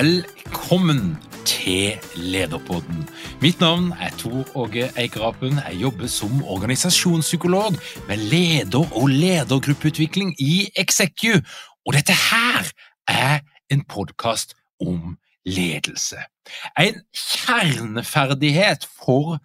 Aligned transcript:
Velkommen 0.00 1.18
til 1.44 1.98
Lederpodden. 2.16 3.02
Mitt 3.42 3.60
navn 3.60 3.90
er 4.00 4.14
Tor 4.16 4.46
Åge 4.56 4.86
Eikerapen. 4.96 5.58
Jeg 5.68 5.76
jobber 5.80 6.06
som 6.06 6.44
organisasjonspsykolog 6.44 7.76
med 8.08 8.16
leder- 8.16 8.96
og 8.96 9.08
ledergruppeutvikling 9.08 10.32
i 10.40 10.70
Execu. 10.76 11.34
Og 11.86 11.92
dette 11.92 12.12
her 12.12 12.70
er 13.08 13.40
en 13.70 13.84
podkast 13.84 14.54
om 14.80 15.18
ledelse. 15.44 16.16
En 16.78 17.02
kjerneferdighet 17.12 18.86
for 19.04 19.36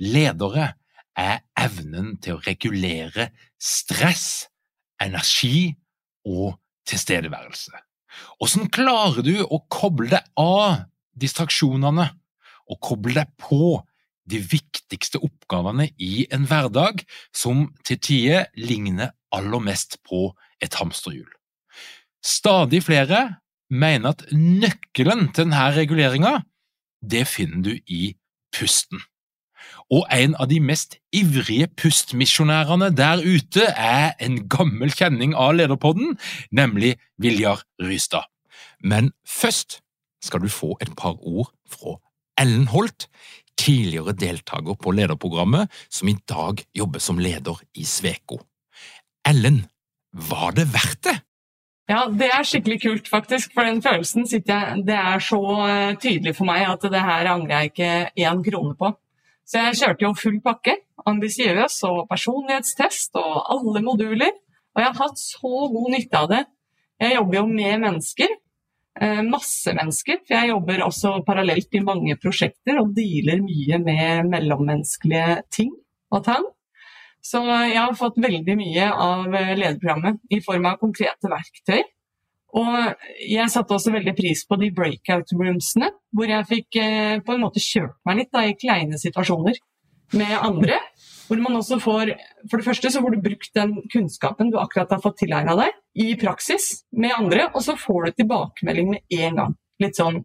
ledere 0.00 0.70
er 1.16 1.44
evnen 1.60 2.16
til 2.16 2.38
å 2.38 2.42
regulere 2.46 3.28
stress, 3.60 4.48
energi 5.02 5.74
og 6.24 6.56
tilstedeværelse. 6.88 7.87
Hvordan 8.38 8.70
klarer 8.74 9.24
du 9.26 9.34
å 9.44 9.60
koble 9.72 10.10
deg 10.12 10.26
av 10.40 10.84
distraksjonene 11.18 12.08
og 12.68 12.80
koble 12.84 13.16
deg 13.18 13.30
på 13.40 13.78
de 14.28 14.40
viktigste 14.44 15.20
oppgavene 15.24 15.88
i 15.96 16.26
en 16.34 16.44
hverdag 16.48 17.02
som 17.32 17.68
til 17.88 18.00
tider 18.04 18.48
ligner 18.60 19.14
aller 19.34 19.62
mest 19.64 19.98
på 20.06 20.30
et 20.64 20.76
hamsterhjul? 20.80 21.28
Stadig 22.24 22.82
flere 22.86 23.38
mener 23.70 24.14
at 24.16 24.24
nøkkelen 24.32 25.28
til 25.32 25.46
denne 25.46 25.68
reguleringa, 25.76 26.40
det 27.00 27.26
finner 27.30 27.62
du 27.62 27.74
i 27.86 28.16
pusten. 28.54 29.00
Og 29.90 30.04
en 30.12 30.34
av 30.36 30.50
de 30.50 30.58
mest 30.60 30.98
ivrige 31.16 31.68
pustmisjonærene 31.80 32.90
der 32.96 33.22
ute 33.24 33.70
er 33.72 34.12
en 34.20 34.42
gammel 34.52 34.92
kjenning 34.92 35.32
av 35.32 35.54
Lederpodden, 35.56 36.18
nemlig 36.52 36.98
Viljar 37.16 37.64
Rystad. 37.80 38.28
Men 38.84 39.12
først 39.26 39.80
skal 40.24 40.44
du 40.44 40.50
få 40.52 40.74
et 40.82 40.92
par 40.96 41.16
ord 41.24 41.54
fra 41.68 41.96
Ellen 42.38 42.68
Holt, 42.68 43.08
tidligere 43.58 44.12
deltaker 44.14 44.76
på 44.78 44.92
lederprogrammet, 44.94 45.72
som 45.90 46.08
i 46.08 46.18
dag 46.28 46.60
jobber 46.76 47.02
som 47.02 47.18
leder 47.18 47.58
i 47.74 47.86
Sveko. 47.88 48.42
Ellen, 49.26 49.64
var 50.12 50.52
det 50.56 50.68
verdt 50.72 51.02
det? 51.08 51.16
Ja, 51.88 52.04
det 52.12 52.28
er 52.28 52.44
skikkelig 52.44 52.82
kult, 52.82 53.08
faktisk. 53.08 53.54
For 53.56 53.64
den 53.64 53.80
følelsen 53.82 54.28
sitter 54.28 54.54
jeg 54.54 54.86
Det 54.86 54.94
er 54.94 55.22
så 55.24 55.40
eh, 55.64 55.96
tydelig 55.96 56.34
for 56.36 56.44
meg 56.44 56.66
at 56.68 56.84
det 56.84 57.00
her 57.00 57.30
angrer 57.32 57.54
jeg 57.62 57.72
ikke 57.72 58.26
én 58.28 58.42
krone 58.44 58.76
på. 58.76 58.92
Så 59.48 59.62
jeg 59.62 59.78
kjørte 59.80 60.04
jo 60.04 60.12
full 60.18 60.42
pakke. 60.44 60.74
Ambisiøs 61.08 61.78
og 61.88 62.02
personlighetstest 62.10 63.16
og 63.16 63.38
alle 63.54 63.80
moduler. 63.84 64.34
Og 64.76 64.82
jeg 64.82 64.90
har 64.90 65.00
hatt 65.00 65.22
så 65.22 65.54
god 65.72 65.88
nytte 65.94 66.20
av 66.20 66.28
det. 66.34 66.42
Jeg 67.00 67.16
jobber 67.16 67.38
jo 67.38 67.46
med 67.48 67.82
mennesker. 67.86 68.34
Eh, 69.00 69.22
masse 69.24 69.72
mennesker. 69.72 70.20
For 70.26 70.36
jeg 70.36 70.52
jobber 70.52 70.84
også 70.84 71.14
parallelt 71.26 71.74
i 71.78 71.84
mange 71.86 72.18
prosjekter 72.20 72.82
og 72.82 72.92
dealer 72.96 73.40
mye 73.44 73.80
med 73.80 74.28
mellommenneskelige 74.34 75.42
ting 75.54 75.72
og 76.12 76.26
tang. 76.28 76.44
Så 77.24 77.40
jeg 77.48 77.80
har 77.80 77.96
fått 77.98 78.20
veldig 78.22 78.54
mye 78.58 78.90
av 78.92 79.26
lederprogrammet 79.32 80.20
i 80.32 80.42
form 80.44 80.68
av 80.70 80.78
konkrete 80.82 81.30
verktøy. 81.32 81.82
Og 82.56 82.76
jeg 83.28 83.52
satte 83.52 83.76
også 83.76 83.92
veldig 83.92 84.14
pris 84.16 84.44
på 84.48 84.56
de 84.60 84.70
breakout 84.72 85.34
roomsene, 85.36 85.90
hvor 86.16 86.30
jeg 86.32 86.48
fikk 86.48 86.78
eh, 86.80 87.18
på 87.24 87.34
en 87.34 87.42
måte 87.44 87.60
kjørt 87.60 87.98
meg 88.08 88.22
litt 88.22 88.30
da, 88.32 88.46
i 88.48 88.56
kleine 88.56 89.00
situasjoner 89.00 89.58
med 90.16 90.32
andre. 90.40 90.78
Hvor 91.28 91.42
man 91.44 91.58
også 91.58 91.76
får 91.84 92.14
For 92.48 92.56
det 92.56 92.64
første 92.64 92.88
så 92.88 93.02
får 93.04 93.12
du 93.12 93.24
brukt 93.26 93.50
den 93.52 93.74
kunnskapen 93.92 94.48
du 94.48 94.56
akkurat 94.56 94.94
har 94.94 95.02
fått 95.04 95.18
tilegna 95.20 95.58
deg, 95.58 95.76
i 96.00 96.14
praksis 96.16 96.86
med 96.96 97.12
andre, 97.12 97.50
og 97.52 97.60
så 97.66 97.76
får 97.76 98.06
du 98.06 98.22
tilbakemelding 98.22 98.94
med 98.94 99.18
en 99.18 99.40
gang. 99.42 99.56
Litt 99.82 100.00
sånn 100.00 100.22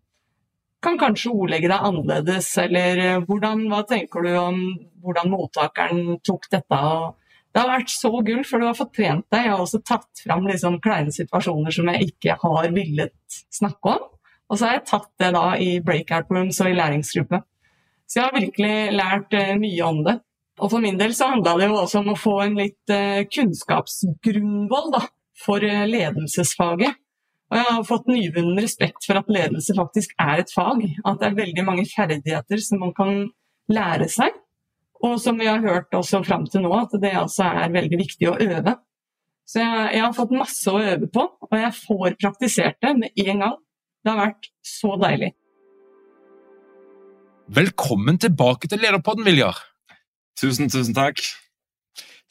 Kan 0.84 0.98
kanskje 1.00 1.32
ordlegge 1.32 1.70
deg 1.72 1.86
annerledes, 1.90 2.48
eller 2.60 3.04
eh, 3.04 3.20
hvordan, 3.28 3.68
hva 3.72 3.84
tenker 3.88 4.24
du 4.24 4.32
om 4.36 4.64
hvordan 5.04 5.30
mottakeren 5.32 6.18
tok 6.24 6.50
dette? 6.52 6.80
og 6.80 7.20
det 7.54 7.62
har 7.62 7.70
vært 7.70 7.92
så 7.94 8.10
gull, 8.26 8.42
for 8.50 8.58
du 8.58 8.66
har 8.66 8.78
fått 8.78 8.96
trent 8.98 9.26
deg. 9.30 9.46
Jeg 9.46 9.54
har 9.54 9.62
også 9.62 9.80
tatt 9.86 10.24
fram 10.24 10.48
liksom 10.50 10.80
kleine 10.82 11.14
situasjoner 11.14 11.76
som 11.76 11.92
jeg 11.92 12.10
ikke 12.10 12.38
har 12.42 12.70
villet 12.74 13.38
snakke 13.54 13.94
om. 13.94 14.08
Og 14.50 14.58
så 14.58 14.68
har 14.68 14.80
jeg 14.80 14.88
tatt 14.90 15.12
det 15.22 15.30
da 15.36 15.44
i 15.62 15.76
breakout 15.86 16.32
rooms 16.34 16.60
og 16.64 16.72
i 16.72 16.78
læringsgruppe. 16.78 17.40
Så 18.10 18.20
jeg 18.20 18.26
har 18.26 18.40
virkelig 18.40 18.74
lært 18.98 19.38
uh, 19.38 19.54
mye 19.62 19.86
om 19.86 20.02
det. 20.06 20.18
Og 20.62 20.70
for 20.70 20.84
min 20.84 20.98
del 21.00 21.14
så 21.18 21.30
handla 21.32 21.56
det 21.58 21.70
jo 21.70 21.78
også 21.80 22.02
om 22.02 22.12
å 22.14 22.20
få 22.20 22.36
en 22.44 22.58
litt 22.58 22.94
uh, 22.94 23.22
kunnskapsgrunnvoll 23.30 24.98
for 25.46 25.66
uh, 25.66 25.86
ledelsesfaget. 25.90 27.00
Og 27.54 27.60
jeg 27.60 27.70
har 27.70 27.86
fått 27.86 28.10
nyvunnen 28.10 28.62
respekt 28.66 29.06
for 29.06 29.20
at 29.20 29.30
ledelse 29.30 29.76
faktisk 29.78 30.16
er 30.22 30.42
et 30.42 30.54
fag. 30.54 30.88
At 31.06 31.22
det 31.22 31.30
er 31.30 31.42
veldig 31.42 31.66
mange 31.70 31.86
ferdigheter 31.86 32.62
som 32.66 32.82
man 32.82 32.94
kan 32.98 33.28
lære 33.70 34.10
seg. 34.10 34.34
Og 35.04 35.20
som 35.20 35.40
vi 35.40 35.50
har 35.50 35.60
hørt 35.64 35.94
også 35.96 36.22
fram 36.24 36.46
til 36.48 36.64
nå, 36.64 36.72
at 36.78 36.96
det 37.02 37.12
altså 37.20 37.50
er 37.50 37.74
veldig 37.74 38.00
viktig 38.00 38.30
å 38.32 38.38
øve. 38.40 38.78
Så 39.44 39.60
jeg, 39.60 39.88
jeg, 39.98 40.04
har 40.06 40.16
fått 40.16 40.36
masse 40.38 40.72
å 40.72 40.80
øve 40.80 41.10
på, 41.12 41.26
og 41.50 41.56
jeg 41.60 41.76
får 41.76 42.16
praktisert 42.22 42.80
det 42.84 42.94
med 43.02 43.26
en 43.26 43.44
gang. 43.44 43.58
Det 44.04 44.14
har 44.14 44.22
vært 44.22 44.50
så 44.64 44.96
deilig. 45.02 45.34
Velkommen 47.54 48.18
tilbake 48.24 48.72
til 48.72 48.80
Lederpodden, 48.80 49.28
Viljar. 49.28 49.60
Tusen, 50.40 50.72
tusen 50.72 50.96
takk. 50.96 51.20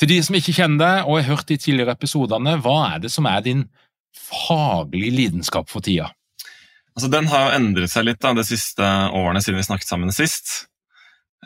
Til 0.00 0.08
de 0.08 0.18
som 0.24 0.36
ikke 0.38 0.56
kjenner 0.56 0.80
deg 0.80 1.04
og 1.04 1.20
har 1.20 1.28
hørt 1.28 1.52
de 1.52 1.60
tidligere 1.60 1.92
episodene, 1.94 2.56
hva 2.64 2.78
er 2.94 3.04
det 3.04 3.12
som 3.12 3.28
er 3.28 3.44
din 3.44 3.66
faglige 4.16 5.12
lidenskap 5.14 5.68
for 5.70 5.84
tida? 5.84 6.08
Altså, 6.96 7.12
den 7.12 7.28
har 7.28 7.46
jo 7.46 7.60
endret 7.60 7.92
seg 7.92 8.08
litt 8.08 8.20
da, 8.24 8.32
de 8.36 8.44
siste 8.44 8.88
årene 9.12 9.44
siden 9.44 9.60
vi 9.60 9.68
snakket 9.68 9.92
sammen 9.92 10.12
sist. 10.16 10.71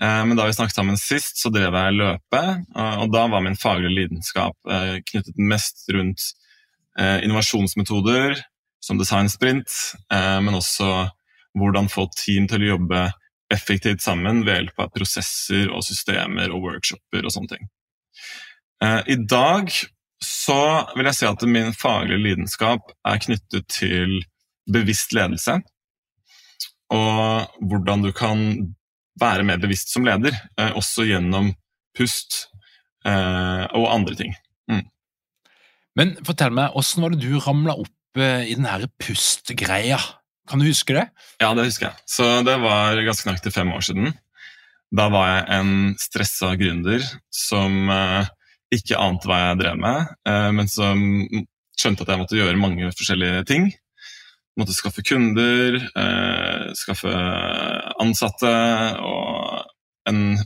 Eh, 0.00 0.24
men 0.26 0.36
da 0.36 0.46
vi 0.46 0.52
snakket 0.52 0.74
sammen 0.74 0.98
sist, 1.00 1.38
så 1.40 1.50
drev 1.52 1.74
jeg 1.74 1.96
løpe, 1.96 2.42
eh, 2.76 2.96
og 3.00 3.12
da 3.14 3.24
var 3.32 3.44
min 3.44 3.56
faglige 3.56 3.94
lidenskap 3.94 4.56
eh, 4.68 4.98
knyttet 5.12 5.38
mest 5.38 5.86
rundt 5.92 6.32
innovasjonsmetoder 6.96 8.38
som 8.80 8.96
designsprint, 8.96 9.68
men 10.08 10.54
også 10.56 10.86
hvordan 11.60 11.90
få 11.92 12.06
team 12.16 12.46
til 12.48 12.62
å 12.64 12.70
jobbe 12.70 13.02
effektivt 13.52 14.00
sammen 14.00 14.38
ved 14.46 14.54
hjelp 14.54 14.80
av 14.80 14.94
prosesser 14.94 15.68
og 15.68 15.84
systemer 15.84 16.54
og 16.56 16.64
workshoper 16.64 17.28
og 17.28 17.34
sånne 17.34 17.50
ting. 17.52 17.68
I 19.12 19.18
dag 19.28 19.68
så 20.24 20.58
vil 20.96 21.10
jeg 21.10 21.18
si 21.18 21.28
at 21.28 21.44
min 21.52 21.76
faglige 21.76 22.22
lidenskap 22.30 22.96
er 23.04 23.20
knyttet 23.26 23.68
til 23.76 24.16
bevisst 24.72 25.12
ledelse. 25.12 25.58
Og 26.96 27.60
hvordan 27.60 28.08
du 28.08 28.14
kan 28.16 28.48
være 29.20 29.46
mer 29.48 29.60
bevisst 29.62 29.92
som 29.94 30.06
leder, 30.06 30.36
eh, 30.60 30.72
også 30.76 31.06
gjennom 31.08 31.52
pust 31.96 32.46
eh, 33.06 33.64
og 33.72 33.88
andre 33.92 34.16
ting. 34.18 34.36
Mm. 34.70 34.84
Men 35.96 36.14
fortell 36.26 36.54
meg, 36.56 36.76
åssen 36.76 37.04
var 37.04 37.14
det 37.14 37.24
du 37.24 37.38
ramla 37.40 37.78
opp 37.80 38.20
eh, 38.20 38.46
i 38.50 38.54
den 38.58 38.68
her 38.68 38.84
pustgreia? 39.00 40.00
Kan 40.46 40.62
du 40.62 40.68
huske 40.68 40.94
det? 40.94 41.08
Ja, 41.42 41.50
det 41.58 41.66
husker 41.66 41.88
jeg. 41.88 42.06
Så 42.06 42.28
det 42.46 42.54
var 42.62 43.00
ganske 43.02 43.26
nøyaktig 43.26 43.54
fem 43.56 43.72
år 43.74 43.82
siden. 43.88 44.12
Da 44.94 45.08
var 45.10 45.32
jeg 45.32 45.46
en 45.56 45.72
stressa 45.98 46.52
gründer 46.60 47.02
som 47.34 47.88
ikke 48.74 48.98
ante 48.98 49.28
hva 49.28 49.40
jeg 49.42 49.60
drev 49.60 49.80
med, 49.80 50.14
eh, 50.28 50.50
men 50.54 50.70
som 50.70 51.02
skjønte 51.76 52.04
at 52.04 52.12
jeg 52.12 52.22
måtte 52.22 52.38
gjøre 52.38 52.60
mange 52.60 52.90
forskjellige 52.96 53.44
ting. 53.48 53.68
Måtte 54.56 54.72
skaffe 54.72 55.04
kunder, 55.04 55.76
eh, 55.76 56.66
skaffe 56.78 57.12
ansatte 58.00 58.52
og 59.04 59.66
en 60.08 60.38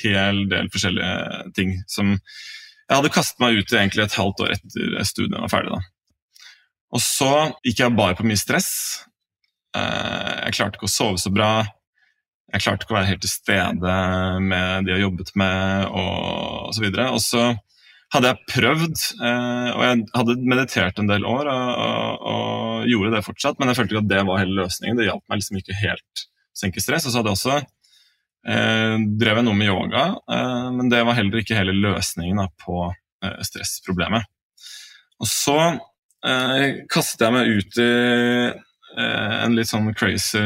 hel 0.00 0.46
del 0.48 0.70
forskjellige 0.72 1.52
ting 1.56 1.74
som 1.90 2.14
jeg 2.14 2.96
hadde 2.96 3.12
kastet 3.12 3.42
meg 3.42 3.58
ut 3.58 3.72
i 3.72 3.76
egentlig 3.78 4.06
et 4.06 4.16
halvt 4.16 4.40
år 4.44 4.54
etter 4.56 5.04
studiet 5.08 5.40
var 5.40 5.52
ferdig. 5.52 5.76
da. 5.76 6.48
Og 6.92 7.00
så 7.00 7.32
gikk 7.64 7.80
jeg 7.80 7.96
bare 7.96 8.16
på 8.18 8.26
mye 8.28 8.40
stress. 8.40 8.72
Jeg 9.72 10.56
klarte 10.56 10.76
ikke 10.76 10.90
å 10.90 10.92
sove 10.92 11.20
så 11.20 11.32
bra. 11.32 11.52
Jeg 12.52 12.64
klarte 12.66 12.84
ikke 12.84 12.92
å 12.92 12.98
være 12.98 13.08
helt 13.08 13.22
til 13.24 13.32
stede 13.32 13.94
med 14.44 14.84
de 14.84 14.92
jeg 14.92 15.04
jobbet 15.06 15.30
med, 15.40 15.86
og 15.88 16.72
osv. 16.72 16.84
videre. 16.84 17.08
og 17.16 17.22
så 17.24 17.46
hadde 18.12 18.28
jeg 18.28 18.50
prøvd, 18.50 19.02
eh, 19.24 19.68
og 19.72 19.82
jeg 19.86 20.00
hadde 20.12 20.34
meditert 20.44 20.98
en 21.00 21.08
del 21.08 21.24
år 21.24 21.48
og, 21.48 21.68
og, 21.86 22.26
og, 22.32 22.61
gjorde 22.88 23.12
det 23.14 23.24
fortsatt, 23.26 23.58
men 23.60 23.70
jeg 23.70 23.78
følte 23.78 23.96
ikke 23.96 24.04
at 24.04 24.10
det 24.10 24.24
var 24.28 24.42
hele 24.42 24.58
løsningen. 24.62 24.98
Det 24.98 25.08
hjalp 25.08 25.24
meg 25.28 25.40
liksom 25.40 25.60
ikke 25.60 25.78
helt 25.78 26.24
å 26.24 26.62
senke 26.62 26.82
stress. 26.84 27.06
Og 27.06 27.12
så 27.14 27.20
hadde 27.20 27.32
jeg 27.32 27.40
også 27.40 27.56
eh, 27.60 28.96
drevet 29.22 29.46
noe 29.46 29.58
med 29.58 29.70
yoga, 29.70 30.08
eh, 30.36 30.68
men 30.78 30.92
det 30.92 31.04
var 31.06 31.18
heller 31.18 31.42
ikke 31.42 31.58
hele 31.58 31.76
løsningen 31.76 32.42
da, 32.42 32.50
på 32.64 32.84
eh, 32.90 33.38
stressproblemet. 33.48 34.28
Og 35.22 35.30
så 35.30 35.58
eh, 35.62 36.84
kastet 36.90 37.26
jeg 37.26 37.36
meg 37.36 37.56
ut 37.56 37.82
i 37.82 37.90
Eh, 38.92 39.36
en 39.46 39.54
litt 39.56 39.70
sånn 39.70 39.88
crazy 39.96 40.40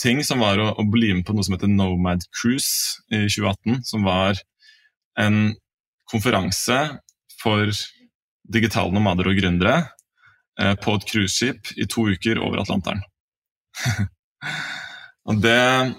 ting, 0.00 0.22
som 0.24 0.40
var 0.40 0.60
å, 0.60 0.70
å, 0.80 0.84
bli 0.88 1.10
med 1.12 1.26
på 1.28 1.34
noe 1.36 1.44
som 1.44 1.56
heter 1.56 1.68
Nomad 1.68 2.24
Cruise 2.32 3.02
i 3.12 3.26
2018. 3.26 3.82
Som 3.84 4.06
var 4.08 4.40
en 5.20 5.52
konferanse 6.10 6.78
for 7.42 7.68
digitale 8.44 8.92
nomader 8.94 9.28
og 9.28 9.36
gründere 9.38 9.82
på 10.54 10.92
et 10.94 11.06
cruiseskip 11.10 11.72
i 11.82 11.86
to 11.90 12.04
uker 12.14 12.38
over 12.38 12.60
Atlanteren. 12.62 13.00
og 15.28 15.40
det, 15.42 15.94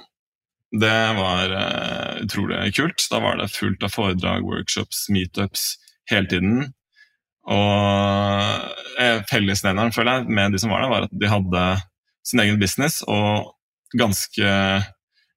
det 0.80 0.96
var 1.18 1.52
uh, 1.52 2.24
utrolig 2.24 2.72
kult. 2.78 3.04
Da 3.12 3.19
var 3.19 3.42
det 3.42 3.52
fullt 3.52 3.84
av 3.84 3.92
foredrag, 3.92 4.48
workshops, 4.48 5.10
meetups 5.12 5.74
hele 6.12 6.30
tiden. 6.31 6.69
Og 7.46 9.02
eh, 9.02 9.19
fellesnevneren 9.30 9.94
føler 9.94 10.19
jeg, 10.19 10.34
med 10.34 10.56
de 10.56 10.62
som 10.62 10.72
var 10.74 10.81
der, 10.81 10.92
var 10.92 11.06
at 11.06 11.13
de 11.13 11.30
hadde 11.30 11.66
sin 12.25 12.42
egen 12.42 12.57
business 12.62 13.04
og 13.06 13.52
ganske 13.96 14.54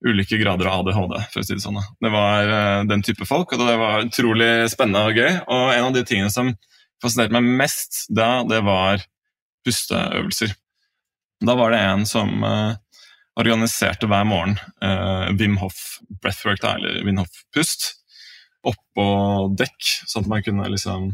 ulike 0.06 0.38
grader 0.40 0.70
av 0.70 0.86
ADHD, 0.86 1.18
for 1.32 1.42
å 1.42 1.44
si 1.44 1.56
det 1.56 1.64
sånn. 1.64 1.80
Det 2.00 2.12
var 2.14 2.48
eh, 2.54 2.86
den 2.88 3.04
type 3.04 3.28
folk, 3.28 3.52
og 3.52 3.60
det 3.60 3.76
var 3.80 4.06
utrolig 4.06 4.50
spennende 4.72 5.04
og 5.10 5.20
gøy. 5.20 5.32
Og 5.44 5.64
en 5.74 5.88
av 5.90 5.96
de 5.96 6.04
tingene 6.08 6.32
som 6.32 6.54
fascinerte 7.02 7.36
meg 7.36 7.48
mest 7.62 8.04
da, 8.14 8.42
det 8.48 8.62
var 8.66 9.04
pusteøvelser. 9.66 10.54
Da 11.46 11.54
var 11.58 11.74
det 11.74 11.82
en 11.86 12.04
som 12.08 12.42
uh, 12.42 12.74
organiserte 13.38 14.08
hver 14.10 14.26
morgen 14.26 14.56
uh, 14.82 15.30
Wim 15.38 15.58
Hof 15.62 16.00
breathwork, 16.22 16.62
da, 16.64 16.74
eller 16.78 17.04
Wim 17.06 17.20
Hof 17.22 17.44
pust, 17.54 17.92
oppå 18.66 19.08
dekk, 19.58 19.92
sånn 20.10 20.26
at 20.26 20.32
man 20.32 20.42
kunne 20.46 20.70
liksom 20.72 21.12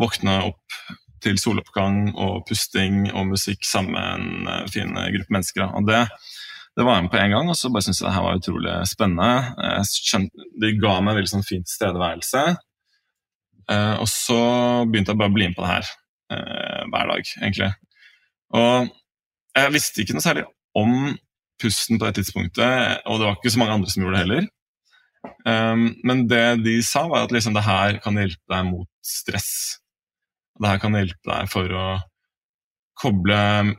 våkne 0.00 0.38
opp 0.50 0.78
til 1.24 1.38
soloppgang 1.40 2.12
og 2.20 2.44
pusting 2.48 3.08
og 3.14 3.30
musikk 3.32 3.64
sammen 3.66 3.94
med 3.94 4.08
en 4.10 4.48
eh, 4.50 4.66
fin 4.68 4.90
gruppe 4.92 5.32
mennesker. 5.32 5.62
Og 5.78 5.86
det, 5.88 6.02
det 6.76 6.84
var 6.84 6.98
jeg 6.98 7.06
med 7.06 7.12
på 7.14 7.20
en 7.22 7.34
gang, 7.34 7.50
og 7.50 7.56
så 7.58 7.70
bare 7.72 7.86
syntes 7.86 8.02
jeg 8.02 8.08
det 8.10 8.14
her 8.16 8.26
var 8.26 8.40
utrolig 8.40 8.74
spennende. 8.90 9.80
Skjønte, 9.88 10.48
de 10.60 10.72
ga 10.82 10.98
meg 11.00 11.18
veldig 11.18 11.32
sånn 11.32 11.46
fint 11.46 11.68
tilstedeværelse. 11.70 12.44
Eh, 13.70 13.94
og 14.02 14.08
så 14.10 14.40
begynte 14.90 15.14
jeg 15.14 15.20
bare 15.20 15.32
å 15.32 15.36
bli 15.36 15.48
med 15.50 15.56
på 15.56 15.64
det 15.64 15.72
her 15.72 15.92
eh, 16.34 16.82
hver 16.92 17.12
dag, 17.12 17.30
egentlig. 17.40 17.70
Og 18.54 18.90
jeg 19.58 19.74
visste 19.74 20.02
ikke 20.02 20.16
noe 20.16 20.24
særlig 20.24 20.44
om 20.78 21.14
pusten 21.62 22.00
på 22.00 22.08
det 22.08 22.18
tidspunktet, 22.18 23.04
og 23.06 23.20
det 23.20 23.28
var 23.28 23.38
ikke 23.38 23.54
så 23.54 23.62
mange 23.62 23.78
andre 23.78 23.92
som 23.92 24.02
gjorde 24.02 24.18
det 24.18 24.24
heller. 24.26 24.50
men 26.04 26.26
det 26.28 26.64
de 26.64 26.74
sa, 26.84 27.06
var 27.08 27.24
at 27.24 27.32
liksom, 27.32 27.54
det 27.56 27.62
her 27.64 27.96
kan 28.04 28.18
hjelpe 28.18 28.50
deg 28.50 28.66
mot 28.68 28.88
stress. 29.00 29.78
Det 30.60 30.68
her 30.68 30.82
kan 30.82 30.98
hjelpe 30.98 31.30
deg 31.30 31.48
for 31.52 31.70
å 31.72 31.86
koble 33.00 33.38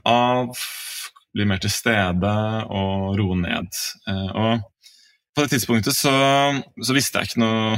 av, 0.09 0.63
bli 1.35 1.47
mer 1.47 1.59
til 1.63 1.73
stede 1.73 2.31
og 2.71 3.19
roe 3.19 3.37
ned. 3.39 3.69
Uh, 4.07 4.29
og 4.31 4.95
på 5.35 5.43
det 5.43 5.51
tidspunktet 5.55 5.97
så, 5.97 6.15
så 6.79 6.95
visste 6.95 7.19
jeg 7.19 7.31
ikke 7.31 7.43
noe 7.43 7.77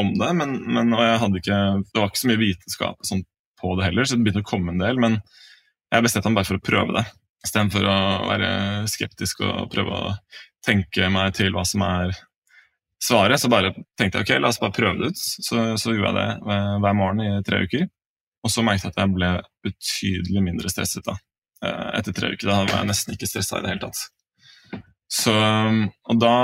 om 0.00 0.12
det, 0.18 0.30
men, 0.38 0.56
men 0.74 0.94
ikke, 1.38 1.60
det 1.84 2.00
var 2.00 2.10
ikke 2.10 2.22
så 2.22 2.30
mye 2.30 2.42
vitenskap 2.42 3.06
sånn 3.06 3.24
på 3.60 3.74
det 3.76 3.90
heller, 3.90 4.08
så 4.08 4.16
det 4.16 4.24
begynte 4.24 4.44
å 4.44 4.50
komme 4.50 4.74
en 4.74 4.82
del. 4.82 5.00
Men 5.02 5.18
jeg 5.92 6.06
bestemte 6.06 6.30
meg 6.30 6.40
bare 6.40 6.48
for 6.48 6.60
å 6.60 6.64
prøve 6.64 6.96
det, 6.96 7.04
istedenfor 7.46 7.86
å 7.88 8.00
være 8.30 8.50
skeptisk 8.90 9.44
og 9.46 9.70
prøve 9.72 9.96
å 9.96 10.12
tenke 10.66 11.08
meg 11.12 11.36
til 11.38 11.54
hva 11.54 11.64
som 11.68 11.84
er 11.86 12.14
svaret. 13.02 13.40
Så 13.40 13.50
bare 13.52 13.72
tenkte 13.98 14.20
jeg 14.20 14.26
ok, 14.26 14.34
la 14.40 14.52
oss 14.52 14.60
bare 14.62 14.76
prøve 14.76 15.00
det 15.00 15.12
ut. 15.12 15.20
Så, 15.20 15.64
så 15.80 15.94
gjorde 15.96 16.12
jeg 16.12 16.38
det 16.44 16.60
hver 16.84 16.96
morgen 16.96 17.24
i 17.24 17.32
tre 17.46 17.64
uker. 17.66 17.88
Og 18.44 18.52
så 18.52 18.64
merket 18.64 18.88
jeg 18.88 18.94
at 18.94 19.02
jeg 19.02 19.16
ble 19.16 19.34
betydelig 19.66 20.44
mindre 20.44 20.72
stresset 20.72 21.04
da. 21.04 21.16
Eh, 21.64 21.88
etter 21.98 22.16
tre 22.16 22.32
uker. 22.32 22.48
Da 22.48 22.62
var 22.62 22.78
jeg 22.78 22.88
nesten 22.88 23.16
ikke 23.16 23.28
stressa 23.28 23.60
i 23.60 23.64
det 23.64 23.74
hele 23.74 23.84
tatt. 23.88 24.06
Så, 25.10 25.32
og 25.34 26.20
da 26.22 26.34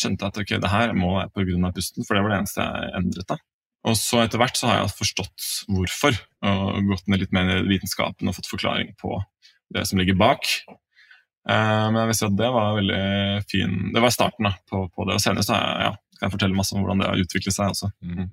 skjønte 0.00 0.24
jeg 0.24 0.32
at 0.32 0.38
ok, 0.40 0.52
det 0.62 0.70
her 0.72 0.94
må 0.96 1.18
være 1.18 1.32
pga. 1.36 1.72
pusten, 1.76 2.06
for 2.06 2.16
det 2.16 2.22
var 2.24 2.32
det 2.32 2.38
eneste 2.38 2.64
jeg 2.64 2.94
endret. 3.00 3.28
da. 3.28 3.36
Og 3.84 3.98
så 4.00 4.22
etter 4.22 4.40
hvert 4.40 4.56
så 4.56 4.70
har 4.70 4.78
jeg 4.78 4.94
forstått 4.96 5.48
hvorfor, 5.68 6.16
og 6.48 6.88
gått 6.88 7.10
ned 7.12 7.20
litt 7.20 7.34
mer 7.36 7.50
i 7.58 7.66
vitenskapen 7.68 8.30
og 8.30 8.38
fått 8.38 8.48
forklaring 8.48 8.94
på 9.00 9.18
det 9.74 9.84
som 9.88 10.00
ligger 10.00 10.16
bak. 10.16 10.48
Eh, 11.44 11.84
men 11.90 12.00
jeg 12.00 12.08
vil 12.08 12.16
si 12.16 12.26
at 12.30 12.38
det 12.38 12.48
var 12.54 12.78
veldig 12.78 13.02
fin 13.50 13.72
Det 13.92 14.00
var 14.00 14.12
starten 14.14 14.48
da, 14.48 14.54
på, 14.70 14.86
på 14.88 15.04
det. 15.04 15.18
Og 15.18 15.20
senere 15.20 15.44
så 15.44 15.58
jeg, 15.58 15.90
ja, 15.90 15.90
kan 16.16 16.26
jeg 16.26 16.34
fortelle 16.38 16.56
masse 16.56 16.72
om 16.72 16.80
hvordan 16.80 17.02
det 17.02 17.10
har 17.10 17.20
utviklet 17.20 17.56
seg. 17.56 17.74
også. 17.74 17.90
Mm. 18.00 18.30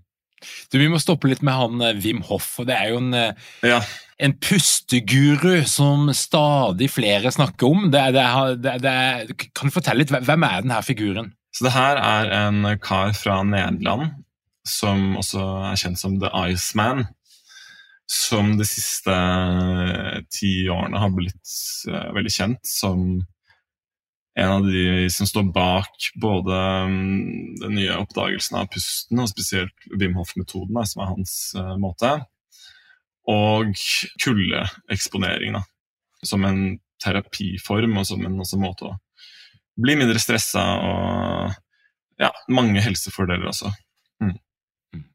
Du, 0.72 0.80
Vi 0.80 0.90
må 0.92 1.00
stoppe 1.02 1.30
litt 1.32 1.44
med 1.46 1.58
han 1.58 1.84
eh, 1.86 2.00
Wim 2.02 2.22
Hoff. 2.28 2.56
for 2.58 2.70
Det 2.70 2.78
er 2.78 2.92
jo 2.94 3.02
en, 3.02 3.14
eh, 3.18 3.52
ja. 3.68 3.82
en 4.22 4.36
pusteguru 4.42 5.64
som 5.70 6.10
stadig 6.16 6.92
flere 6.94 7.34
snakker 7.34 7.70
om. 7.70 7.88
Det, 7.94 8.04
det, 8.16 8.76
det, 8.84 8.98
kan 9.56 9.72
du 9.72 9.76
fortelle 9.76 10.04
litt, 10.04 10.14
Hvem 10.14 10.48
er 10.48 10.66
denne 10.66 10.82
figuren? 10.86 11.32
Så 11.56 11.68
Det 11.68 11.76
her 11.76 12.00
er 12.00 12.32
en 12.46 12.64
kar 12.84 13.16
fra 13.18 13.42
Nederland 13.44 14.14
som 14.68 15.18
også 15.18 15.42
er 15.72 15.80
kjent 15.82 16.00
som 16.00 16.20
The 16.22 16.30
Iceman. 16.52 17.06
Som 18.12 18.58
de 18.60 18.66
siste 18.68 19.14
eh, 19.16 20.18
ti 20.32 20.68
årene 20.72 21.00
har 21.00 21.14
blitt 21.16 21.56
veldig 21.88 22.34
kjent 22.34 22.68
som 22.68 23.22
en 24.40 24.52
av 24.52 24.68
de 24.68 25.10
som 25.12 25.28
står 25.28 25.50
bak 25.54 26.12
både 26.22 26.60
um, 26.88 27.56
den 27.60 27.76
nye 27.76 27.98
oppdagelsen 28.00 28.62
av 28.62 28.70
pusten, 28.72 29.20
og 29.20 29.32
spesielt 29.32 29.90
Wim 29.92 30.16
Hof-metoden, 30.20 30.78
som 30.88 31.04
er 31.04 31.12
hans 31.12 31.34
uh, 31.58 31.76
måte, 31.82 32.14
og 33.32 33.74
kuldeeksponering 34.24 35.60
som 36.26 36.46
en 36.48 36.80
terapiform 37.02 37.98
og 38.00 38.08
som 38.08 38.24
en 38.26 38.40
måte 38.62 38.88
å 38.88 38.96
bli 39.82 39.96
mindre 39.98 40.20
stressa 40.22 40.64
og 40.86 41.54
ja, 42.22 42.30
mange 42.54 42.82
helsefordeler 42.84 43.50
også. 43.50 43.72
Mm. 44.22 44.36
mm. 44.94 45.06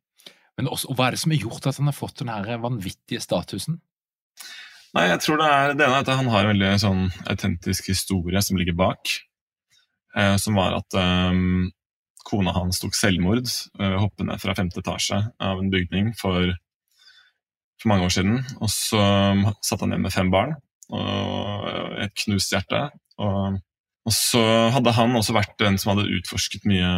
Men 0.59 0.71
også, 0.73 0.95
Hva 0.97 1.09
er 1.09 1.17
det 1.17 1.23
som 1.23 1.35
har 1.35 1.45
gjort 1.45 1.69
at 1.69 1.79
han 1.79 1.91
har 1.91 1.97
fått 1.97 2.23
den 2.23 2.63
vanvittige 2.63 3.23
statusen? 3.23 3.81
Nei, 4.95 5.09
jeg 5.11 5.23
tror 5.25 5.41
det 5.41 5.49
er 5.53 5.73
det 5.75 5.87
ene 5.87 5.99
er 5.99 6.05
at 6.05 6.13
han 6.15 6.31
har 6.33 6.45
en 6.45 6.53
veldig 6.55 6.75
sånn 6.81 7.03
autentisk 7.29 7.91
historie 7.91 8.41
som 8.45 8.61
ligger 8.61 8.77
bak. 8.79 9.17
Eh, 10.17 10.37
som 10.41 10.57
var 10.57 10.79
at 10.79 10.97
eh, 10.97 11.41
kona 12.27 12.55
hans 12.57 12.81
tok 12.83 12.97
selvmord, 12.99 13.51
hoppet 13.79 14.27
ned 14.27 14.43
fra 14.43 14.55
femte 14.59 14.81
etasje 14.83 15.21
av 15.39 15.61
en 15.63 15.71
bygning 15.71 16.11
for, 16.19 16.51
for 17.79 17.93
mange 17.93 18.09
år 18.09 18.15
siden. 18.17 18.41
Og 18.59 18.73
så 18.73 18.99
um, 18.99 19.45
satt 19.63 19.85
han 19.85 19.95
igjen 19.95 20.07
med 20.09 20.15
fem 20.15 20.33
barn 20.33 20.57
og 20.95 21.97
et 22.03 22.15
knust 22.25 22.53
hjerte. 22.55 22.83
Og, 23.23 23.59
og, 24.07 24.15
så 24.15 24.43
hadde 24.75 24.95
han 24.97 25.17
også 25.19 25.35
vært 25.37 25.57
den 25.63 25.79
som 25.81 25.95
hadde 25.95 26.11
utforsket 26.19 26.67
mye 26.69 26.91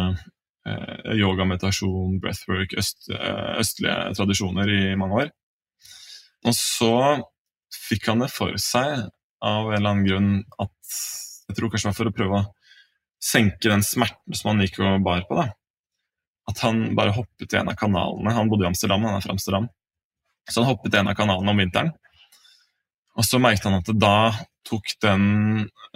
eh, 0.67 1.15
yoga, 1.17 1.47
meditasjon, 1.47 2.19
breathwork, 2.21 2.75
øst, 2.77 3.09
eh, 3.13 3.53
østlige 3.61 3.97
tradisjoner 4.19 4.73
i 4.75 4.81
mange 4.99 5.23
år. 5.25 5.33
Og 6.47 6.55
så 6.55 6.93
fikk 7.89 8.09
han 8.11 8.23
det 8.23 8.29
for 8.33 8.55
seg 8.61 9.07
av 9.45 9.69
en 9.69 9.77
eller 9.77 9.93
annen 9.93 10.07
grunn 10.07 10.31
at 10.61 10.97
Jeg 11.49 11.57
tror 11.57 11.71
kanskje 11.71 11.87
det 11.87 11.89
var 11.89 11.97
for 11.97 12.09
å 12.11 12.13
prøve 12.13 12.39
å 12.39 12.47
senke 13.19 13.71
den 13.71 13.81
smerten 13.81 14.37
som 14.37 14.51
han 14.51 14.61
gikk 14.61 14.77
og 14.85 15.01
bar 15.03 15.23
på. 15.25 15.39
da. 15.39 15.47
At 16.51 16.61
han 16.61 16.93
bare 16.97 17.15
hoppet 17.15 17.55
i 17.55 17.57
en 17.57 17.71
av 17.71 17.77
kanalene. 17.79 18.35
Han 18.35 18.51
bodde 18.51 18.67
i 18.67 18.69
Amsterdam, 18.69 19.07
han 19.07 19.17
er 19.17 19.25
fra 19.25 19.33
Amsterdam. 19.33 19.65
Så 20.45 20.61
han 20.61 20.69
hoppet 20.69 20.93
i 20.93 20.99
en 21.01 21.09
av 21.09 21.17
kanalene 21.17 21.49
om 21.49 21.61
vinteren. 21.63 21.89
Og 23.17 23.25
så 23.25 23.41
merket 23.41 23.65
han 23.65 23.79
at 23.79 23.89
da 23.97 24.31
tok 24.69 24.93
den 25.01 25.25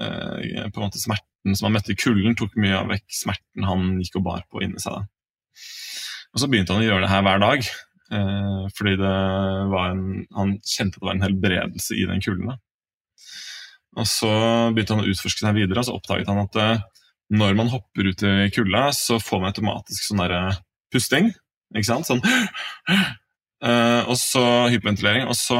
eh, 0.02 0.66
på 0.74 0.82
en 0.82 0.88
måte 0.88 1.02
smerten 1.02 1.54
som 1.54 1.70
han 1.70 1.78
møtte 1.78 1.94
i 1.94 2.00
kulden, 2.00 2.36
tok 2.40 2.58
mye 2.58 2.82
av 2.82 2.90
vekk 2.92 3.06
smerten 3.14 3.70
han 3.70 3.98
gikk 4.02 4.18
og 4.20 4.28
bar 4.32 4.46
på 4.50 4.66
inni 4.66 4.82
seg. 4.82 4.98
da. 4.98 5.06
Og 6.34 6.42
så 6.42 6.50
begynte 6.50 6.74
han 6.74 6.82
å 6.82 6.88
gjøre 6.88 7.06
det 7.06 7.14
her 7.14 7.26
hver 7.26 7.44
dag. 7.44 7.68
Eh, 8.12 8.66
fordi 8.78 8.98
en, 9.00 10.04
han 10.36 10.58
kjente 10.60 10.98
at 10.98 11.02
det 11.02 11.08
var 11.08 11.16
en 11.16 11.26
helbredelse 11.26 11.98
i 11.98 12.08
den 12.10 12.24
kulden. 12.24 12.52
Og 13.94 14.10
så 14.10 14.34
begynte 14.74 14.98
han 14.98 15.06
å 15.06 15.12
utforske 15.12 15.46
seg 15.46 15.58
videre, 15.58 15.82
og 15.82 15.88
så 15.88 15.96
oppdaget 15.96 16.30
han 16.32 16.42
at 16.44 16.60
eh, 16.60 16.84
når 17.34 17.56
man 17.58 17.72
hopper 17.72 18.10
ut 18.10 18.24
i 18.28 18.50
kulda, 18.54 18.88
så 18.96 19.20
får 19.22 19.42
man 19.42 19.54
automatisk 19.54 20.06
sånn 20.06 20.22
der 20.22 20.60
pusting. 20.94 21.32
Ikke 21.74 21.90
sant? 21.90 22.10
Sånn 22.10 22.22
eh, 23.66 24.02
Og 24.10 24.18
så 24.20 24.44
hyperventilering. 24.74 25.30
Og 25.30 25.38
så 25.38 25.60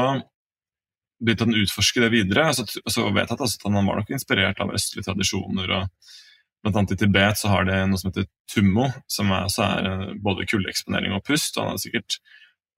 begynte 1.24 1.48
han 1.48 1.56
å 1.56 1.62
utforske 1.64 2.04
det 2.04 2.12
videre. 2.14 2.50
Og 2.50 2.58
så, 2.58 2.82
og 2.84 2.94
så 2.94 3.06
vet 3.08 3.24
jeg 3.24 3.38
at 3.38 3.46
altså, 3.46 3.62
han 3.66 3.88
var 3.88 4.02
nok 4.02 4.12
inspirert 4.14 4.60
av 4.62 4.74
østlige 4.76 5.08
tradisjoner. 5.08 5.72
og 5.80 6.14
Blant 6.64 6.78
annet 6.80 6.94
i 6.94 7.00
Tibet 7.02 7.36
så 7.36 7.50
har 7.52 7.66
de 7.68 7.82
noe 7.90 8.00
som 8.00 8.08
heter 8.08 8.24
tummo, 8.48 8.88
som 9.10 9.32
er, 9.36 9.50
er 9.60 10.14
både 10.24 10.46
kuldeeksponering 10.48 11.12
og 11.12 11.24
pust. 11.26 11.58
Han 11.60 11.74
har 11.74 11.82
sikkert 11.82 12.16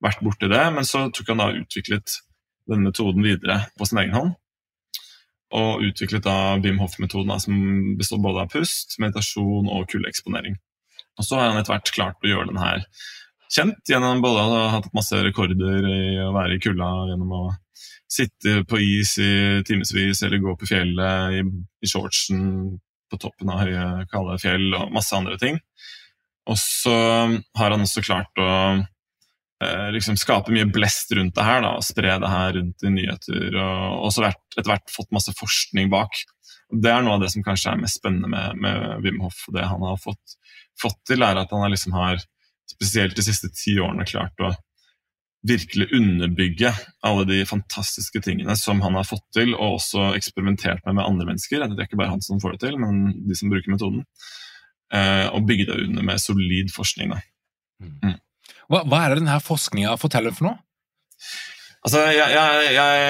vært 0.03 0.19
borti 0.25 0.49
det, 0.51 0.65
men 0.75 0.87
så 0.87 1.07
tok 1.15 1.31
han 1.31 1.39
da 1.39 1.53
utviklet 1.55 2.19
denne 2.67 2.89
metoden 2.89 3.23
videre 3.23 3.61
på 3.79 3.87
sin 3.87 4.01
egen 4.03 4.17
hånd 4.17 4.35
og 5.55 5.83
utviklet 5.87 6.25
da 6.25 6.57
Bim 6.59 6.79
Hof-metoden, 6.81 7.31
som 7.39 7.59
består 7.99 8.19
både 8.23 8.43
av 8.43 8.49
pust, 8.51 8.97
meditasjon 8.99 9.69
og 9.71 9.85
kuldeeksponering. 9.91 10.57
Og 11.17 11.25
så 11.25 11.39
har 11.39 11.51
han 11.51 11.59
etter 11.61 11.71
hvert 11.71 11.93
klart 11.95 12.25
å 12.25 12.31
gjøre 12.31 12.49
den 12.51 12.59
her 12.61 12.83
kjent 13.53 13.87
gjennom 13.87 14.19
både 14.23 14.43
å 14.43 14.49
ha 14.51 14.65
hatt 14.75 14.91
masse 14.95 15.21
rekorder 15.23 15.87
i 15.87 16.01
å 16.19 16.33
være 16.35 16.57
i 16.57 16.61
kulda, 16.63 16.89
gjennom 17.13 17.31
å 17.31 17.45
sitte 18.11 18.61
på 18.67 18.79
is 18.83 19.15
i 19.23 19.63
timevis 19.67 20.23
eller 20.23 20.43
gå 20.43 20.55
på 20.59 20.67
fjellet 20.67 21.39
i, 21.39 21.45
i 21.83 21.89
shortsen 21.91 22.41
på 23.11 23.19
toppen 23.21 23.51
av 23.53 23.63
høye, 23.63 23.87
kalde 24.11 24.37
fjell 24.41 24.69
og 24.77 24.93
masse 24.95 25.15
andre 25.15 25.39
ting. 25.41 25.59
Og 26.47 26.59
så 26.59 26.95
har 27.59 27.73
han 27.73 27.83
også 27.83 28.05
klart 28.05 28.39
å 28.39 28.51
Eh, 29.63 29.91
liksom 29.91 30.17
skape 30.17 30.53
mye 30.53 30.67
blest 30.69 31.11
rundt 31.17 31.33
det 31.35 31.45
her, 31.45 31.63
da, 31.65 31.73
og 31.79 31.85
spre 31.85 32.17
det 32.21 32.29
her 32.29 32.51
rundt 32.59 32.83
i 32.85 32.91
nyheter. 32.93 33.55
Og 33.57 34.09
også 34.09 34.27
etter 34.29 34.69
hvert 34.69 34.93
fått 34.93 35.13
masse 35.15 35.33
forskning 35.37 35.89
bak. 35.93 36.19
Det 36.69 36.91
er 36.91 37.01
noe 37.01 37.17
av 37.17 37.23
det 37.23 37.31
som 37.33 37.45
kanskje 37.45 37.73
er 37.73 37.81
mest 37.81 37.97
spennende 37.97 38.29
med, 38.29 38.61
med 38.61 39.01
Wim 39.05 39.21
Hof. 39.23 39.47
Det 39.55 39.65
han 39.65 39.85
har 39.87 39.97
fått, 40.01 40.37
fått 40.79 40.99
til, 41.09 41.25
er 41.25 41.41
at 41.41 41.53
han 41.55 41.73
liksom 41.73 41.95
har, 41.97 42.21
spesielt 42.67 43.15
de 43.17 43.23
siste 43.23 43.49
ti 43.55 43.77
årene, 43.79 44.05
klart 44.05 44.43
å 44.43 44.51
virkelig 45.47 45.87
underbygge 45.95 46.71
alle 47.05 47.25
de 47.29 47.41
fantastiske 47.47 48.21
tingene 48.25 48.55
som 48.59 48.81
han 48.83 48.97
har 48.99 49.07
fått 49.07 49.25
til, 49.35 49.53
og 49.55 49.79
også 49.79 50.11
eksperimentert 50.17 50.83
med 50.85 50.99
med 50.99 51.07
andre 51.07 51.29
mennesker. 51.31 51.63
Det 51.63 51.79
er 51.79 51.89
ikke 51.89 51.99
bare 51.99 52.13
han 52.13 52.23
som 52.25 52.41
får 52.43 52.55
det 52.55 52.63
til, 52.67 52.77
men 52.81 53.11
de 53.27 53.37
som 53.37 53.51
bruker 53.51 53.73
metoden. 53.73 54.05
Eh, 54.93 55.27
og 55.35 55.43
bygge 55.47 55.67
det 55.67 55.81
under 55.87 56.05
med 56.07 56.23
solid 56.23 56.71
forskning. 56.75 57.11
Mm. 57.83 58.15
Hva, 58.71 58.83
hva 58.87 59.03
er 59.03 59.13
det 59.13 59.21
denne 59.21 59.39
forskninga 59.43 59.97
forteller 59.99 60.35
for 60.35 60.49
noe? 60.49 60.59
Altså, 61.85 62.01
jeg, 62.11 62.31
jeg, 62.33 62.71
jeg, 62.75 63.01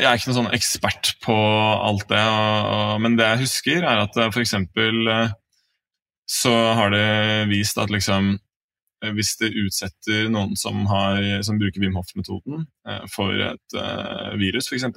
jeg, 0.00 0.06
er 0.08 0.18
ikke 0.18 0.30
noen 0.30 0.38
sånn 0.40 0.54
ekspert 0.56 1.12
på 1.22 1.34
alt 1.36 2.08
det, 2.10 2.22
og, 2.22 2.96
men 3.04 3.18
det 3.18 3.28
jeg 3.28 3.42
husker, 3.44 3.84
er 3.86 4.02
at 4.02 4.16
eh, 4.18 4.30
f.eks. 4.32 4.54
Eh, 4.56 5.34
så 6.26 6.54
har 6.74 6.90
det 6.90 7.06
vist 7.52 7.78
at 7.78 7.92
liksom 7.92 8.34
hvis 9.14 9.34
det 9.40 9.52
utsetter 9.54 10.30
noen 10.32 10.56
som, 10.58 10.82
har, 10.90 11.20
som 11.46 11.60
bruker 11.60 11.82
Wim 11.82 11.94
Hof-metoden 11.98 12.64
for 13.12 13.34
et 13.46 13.76
uh, 13.78 14.32
virus, 14.40 14.70
f.eks., 14.70 14.88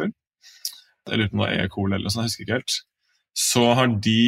eller 1.09 1.25
uten 1.25 1.39
på 1.39 1.45
om 1.45 1.49
E. 1.49 1.67
coli 1.73 1.95
eller 1.95 2.07
noe 2.07 2.13
sånt, 2.13 2.27
jeg 2.27 2.31
husker 2.31 2.45
ikke 2.45 2.57
helt, 2.59 2.75
så 3.39 3.63
har 3.77 3.93
de 4.03 4.21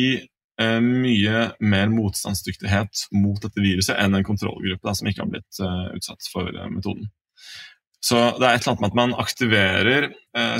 Eh, 0.62 0.82
mye 0.84 1.46
mer 1.64 1.90
motstandsdyktighet 1.94 3.06
mot 3.16 3.40
dette 3.42 3.64
viruset 3.64 3.98
enn 3.98 4.18
en 4.18 4.26
kontrollgruppe 4.28 4.86
da, 4.86 4.94
som 4.98 5.08
ikke 5.10 5.24
har 5.24 5.32
blitt 5.32 5.62
utsatt 5.96 6.28
for 6.32 6.52
metoden. 6.74 7.08
Så 8.02 8.18
det 8.42 8.48
er 8.48 8.58
et 8.58 8.66
eller 8.66 8.74
annet 8.74 8.84
med 8.84 8.90
at 8.90 8.98
man 8.98 9.16
aktiverer 9.22 10.08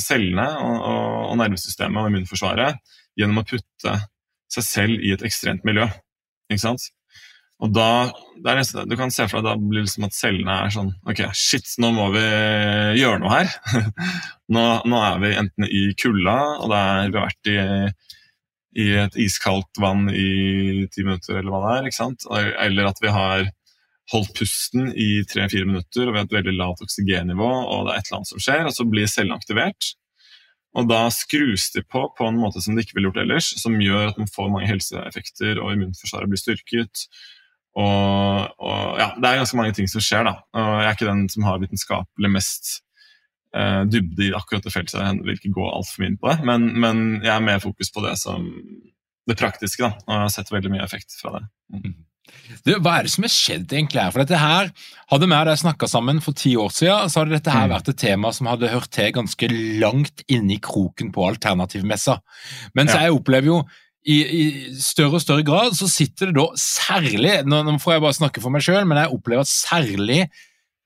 cellene 0.04 0.46
og, 0.62 1.32
nervesystemet 1.42 1.98
og 1.98 2.12
immunforsvaret 2.12 2.78
gjennom 3.18 3.42
å 3.42 3.46
putte 3.50 3.96
seg 4.52 4.68
selv 4.68 5.02
i 5.02 5.14
et 5.16 5.26
ekstremt 5.26 5.66
miljø. 5.66 5.88
Ikke 6.52 6.62
sant? 6.62 6.86
Og 7.62 7.74
da, 7.76 8.10
nesten, 8.42 8.90
Du 8.90 8.96
kan 8.98 9.14
se 9.14 9.28
for 9.30 9.38
deg 9.38 9.52
da 9.52 9.56
blir 9.62 9.84
det 9.84 9.90
liksom 9.90 10.08
at 10.08 10.16
cellene 10.18 10.56
er 10.64 10.72
sånn 10.74 10.96
Ok, 11.06 11.22
shit, 11.38 11.68
nå 11.82 11.92
må 11.94 12.08
vi 12.16 12.24
gjøre 12.98 13.20
noe 13.22 13.36
her. 13.36 13.52
nå, 14.56 14.64
nå 14.90 15.04
er 15.06 15.20
vi 15.22 15.36
enten 15.44 15.68
i 15.68 15.84
kulda, 16.00 16.38
og 16.64 16.74
der 16.74 17.12
vi 17.12 17.20
har 17.20 17.30
vært 17.30 17.52
i 17.54 17.60
i 18.72 18.86
et 18.96 19.18
iskaldt 19.20 19.80
vann 19.84 20.06
i 20.16 20.86
ti 20.92 21.04
minutter, 21.04 21.40
eller 21.40 21.52
hva 21.52 21.62
det 21.64 21.72
er. 21.74 21.88
ikke 21.90 21.98
sant? 21.98 22.28
Eller 22.32 22.88
at 22.88 23.02
vi 23.04 23.12
har 23.12 23.50
holdt 24.12 24.36
pusten 24.38 24.92
i 24.96 25.24
tre-fire 25.28 25.68
minutter 25.68 26.08
og 26.08 26.14
vi 26.14 26.20
har 26.20 26.28
et 26.28 26.38
veldig 26.38 26.54
lavt 26.58 26.84
oksygennivå, 26.84 27.50
og 27.50 27.88
det 27.88 27.94
er 27.94 28.00
et 28.00 28.10
eller 28.10 28.22
annet 28.22 28.32
som 28.32 28.44
skjer, 28.44 28.64
og 28.68 28.76
så 28.76 28.88
blir 28.88 29.12
cellene 29.12 29.40
aktivert. 29.40 29.92
Og 30.80 30.88
da 30.88 31.02
skrus 31.12 31.68
de 31.76 31.84
på 31.84 32.06
på 32.16 32.28
en 32.28 32.40
måte 32.40 32.64
som 32.64 32.76
de 32.76 32.84
ikke 32.86 32.96
ville 32.96 33.12
gjort 33.12 33.22
ellers, 33.26 33.52
som 33.60 33.76
gjør 33.76 34.14
at 34.14 34.20
man 34.20 34.32
får 34.32 34.52
mange 34.54 34.72
helseeffekter, 34.72 35.60
og 35.60 35.76
immunforsvaret 35.76 36.32
blir 36.32 36.40
styrket. 36.40 37.06
Og, 37.80 38.52
og, 38.60 39.00
ja, 39.00 39.12
Det 39.16 39.28
er 39.28 39.42
ganske 39.42 39.60
mange 39.60 39.76
ting 39.78 39.88
som 39.88 40.04
skjer. 40.04 40.26
da. 40.28 40.38
Og 40.58 40.72
Jeg 40.82 40.88
er 40.88 40.98
ikke 40.98 41.12
den 41.12 41.28
som 41.32 41.48
har 41.48 41.62
vitenskapelig 41.62 42.32
mest 42.34 42.72
uh, 43.56 43.84
dybde 43.88 44.28
i 44.28 44.34
akkurat 44.36 44.68
det 44.68 44.74
feltet. 44.74 45.00
Jeg 45.00 45.24
vil 45.24 45.38
ikke 45.38 45.56
gå 45.56 45.68
altfor 45.72 46.04
mye 46.04 46.12
inn 46.12 46.22
på 46.22 46.32
det, 46.32 46.40
men, 46.48 46.72
men, 46.84 47.04
jeg 47.24 47.34
er 47.36 47.48
mer 47.48 47.64
fokus 47.64 47.94
på 47.94 48.04
det 48.06 48.18
som 48.20 48.48
det 49.30 49.38
praktiske. 49.40 49.84
da, 49.84 49.94
og 50.08 50.16
Jeg 50.16 50.26
har 50.26 50.34
sett 50.38 50.52
veldig 50.52 50.74
mye 50.74 50.86
effekt 50.86 51.16
fra 51.20 51.38
det. 51.38 51.46
Mm. 51.76 52.00
Du, 52.64 52.72
hva 52.80 52.98
er 52.98 53.08
det 53.08 53.12
som 53.12 53.26
har 53.26 53.32
skjedd 53.34 53.74
egentlig 53.74 54.00
her? 54.00 54.12
For 54.14 54.24
dette 54.24 54.40
her, 54.40 54.70
Hadde 55.12 55.28
vi 55.28 55.36
og 55.36 55.48
deg 55.50 55.60
snakka 55.60 55.88
sammen 55.92 56.22
for 56.24 56.38
ti 56.38 56.54
år 56.56 56.70
siden, 56.72 57.10
så 57.12 57.20
hadde 57.20 57.36
dette 57.36 57.52
her 57.52 57.66
mm. 57.68 57.74
vært 57.74 57.90
et 57.92 57.98
tema 58.00 58.30
som 58.32 58.48
hadde 58.48 58.70
hørt 58.72 58.92
til 58.96 59.10
ganske 59.18 59.50
langt 59.82 60.24
inni 60.32 60.56
kroken 60.64 61.10
på 61.12 61.26
alternativmessa. 61.28 62.16
Mens 62.80 62.94
ja. 62.96 63.02
jeg 63.04 63.18
opplever 63.18 63.52
jo 63.52 63.58
i, 64.02 64.18
i, 64.18 64.44
større 64.82 65.20
og 65.20 65.24
større 65.24 65.46
grad 65.46 65.76
så 65.78 65.86
sitter 65.90 66.32
det 66.32 66.40
da 66.40 66.48
særlig 66.58 67.36
Nå, 67.46 67.62
nå 67.68 67.76
får 67.82 67.96
jeg 67.96 68.04
bare 68.06 68.18
snakke 68.18 68.42
for 68.42 68.54
meg 68.54 68.66
sjøl, 68.66 68.86
men 68.90 68.98
jeg 68.98 69.14
opplever 69.14 69.46
at 69.46 69.52
særlig 69.52 70.24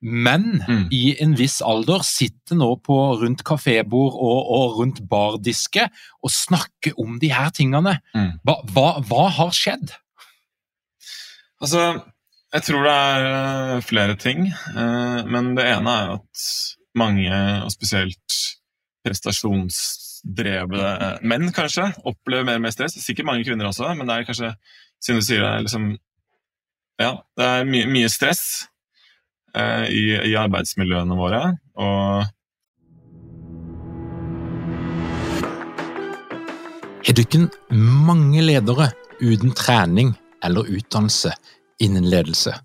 menn 0.05 0.59
mm. 0.61 0.87
i 0.93 1.15
en 1.23 1.33
viss 1.39 1.61
alder 1.65 2.03
sitter 2.05 2.57
nå 2.59 2.67
på 2.85 2.97
rundt 3.21 3.41
kafébord 3.47 4.13
og, 4.13 4.41
og, 4.57 4.75
rundt 4.79 4.99
bardiske 5.09 5.87
og 6.21 6.33
snakker 6.33 6.97
om 7.01 7.15
de 7.21 7.31
her 7.33 7.49
tingene. 7.55 7.97
Mm. 8.13 8.35
Hva, 8.45 8.59
hva, 8.75 8.89
hva, 9.07 9.23
har 9.39 9.55
skjedd? 9.55 9.95
Altså, 11.63 11.87
jeg 12.53 12.67
tror 12.67 12.85
det 12.85 12.95
er 13.07 13.29
uh, 13.31 13.85
flere 13.85 14.19
ting. 14.19 14.49
Uh, 14.75 15.23
men 15.31 15.55
det 15.57 15.65
ene 15.71 15.95
er 16.03 16.13
at 16.19 16.45
mange, 16.95 17.41
og 17.65 17.71
spesielt 17.73 18.41
prestasjonsdrevne 20.25 21.19
menn, 21.21 21.51
kanskje, 21.53 21.89
opplever 22.05 22.45
mer 22.45 22.59
og 22.59 22.65
mer 22.65 22.73
stress. 22.73 22.97
Sikkert 23.03 23.25
mange 23.25 23.45
kvinner 23.45 23.69
også, 23.69 23.93
men 23.95 24.07
det 24.07 24.15
er 24.15 24.27
kanskje, 24.27 24.53
siden 25.03 25.19
du 25.21 25.25
sier 25.25 25.43
det, 25.43 25.61
liksom 25.67 25.97
Ja, 26.99 27.17
det 27.37 27.45
er 27.45 27.65
mye, 27.67 27.87
mye 27.91 28.09
stress. 28.09 28.69
Eh, 29.55 29.87
i, 29.87 30.03
i 30.31 30.35
arbeidsmiljøene 30.35 31.15
våre. 31.15 31.57
og 31.75 32.25
Har 37.05 37.15
dere 37.15 37.49
mange 37.71 38.41
ledere 38.41 38.89
uten 39.21 39.53
trening 39.55 40.15
eller 40.43 40.67
utdannelse 40.67 41.31
innen 41.79 42.07
ledelse? 42.09 42.55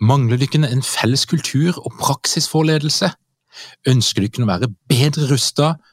Mangler 0.00 0.38
dere 0.40 0.70
en 0.70 0.82
felles 0.82 1.26
kultur 1.26 1.78
og 1.78 1.92
praksis 2.00 2.48
for 2.50 2.66
ledelse? 2.66 3.12
Ønsker 3.86 4.26
dere 4.26 4.46
å 4.46 4.50
være 4.50 4.72
bedre 4.90 5.28
rustet 5.30 5.78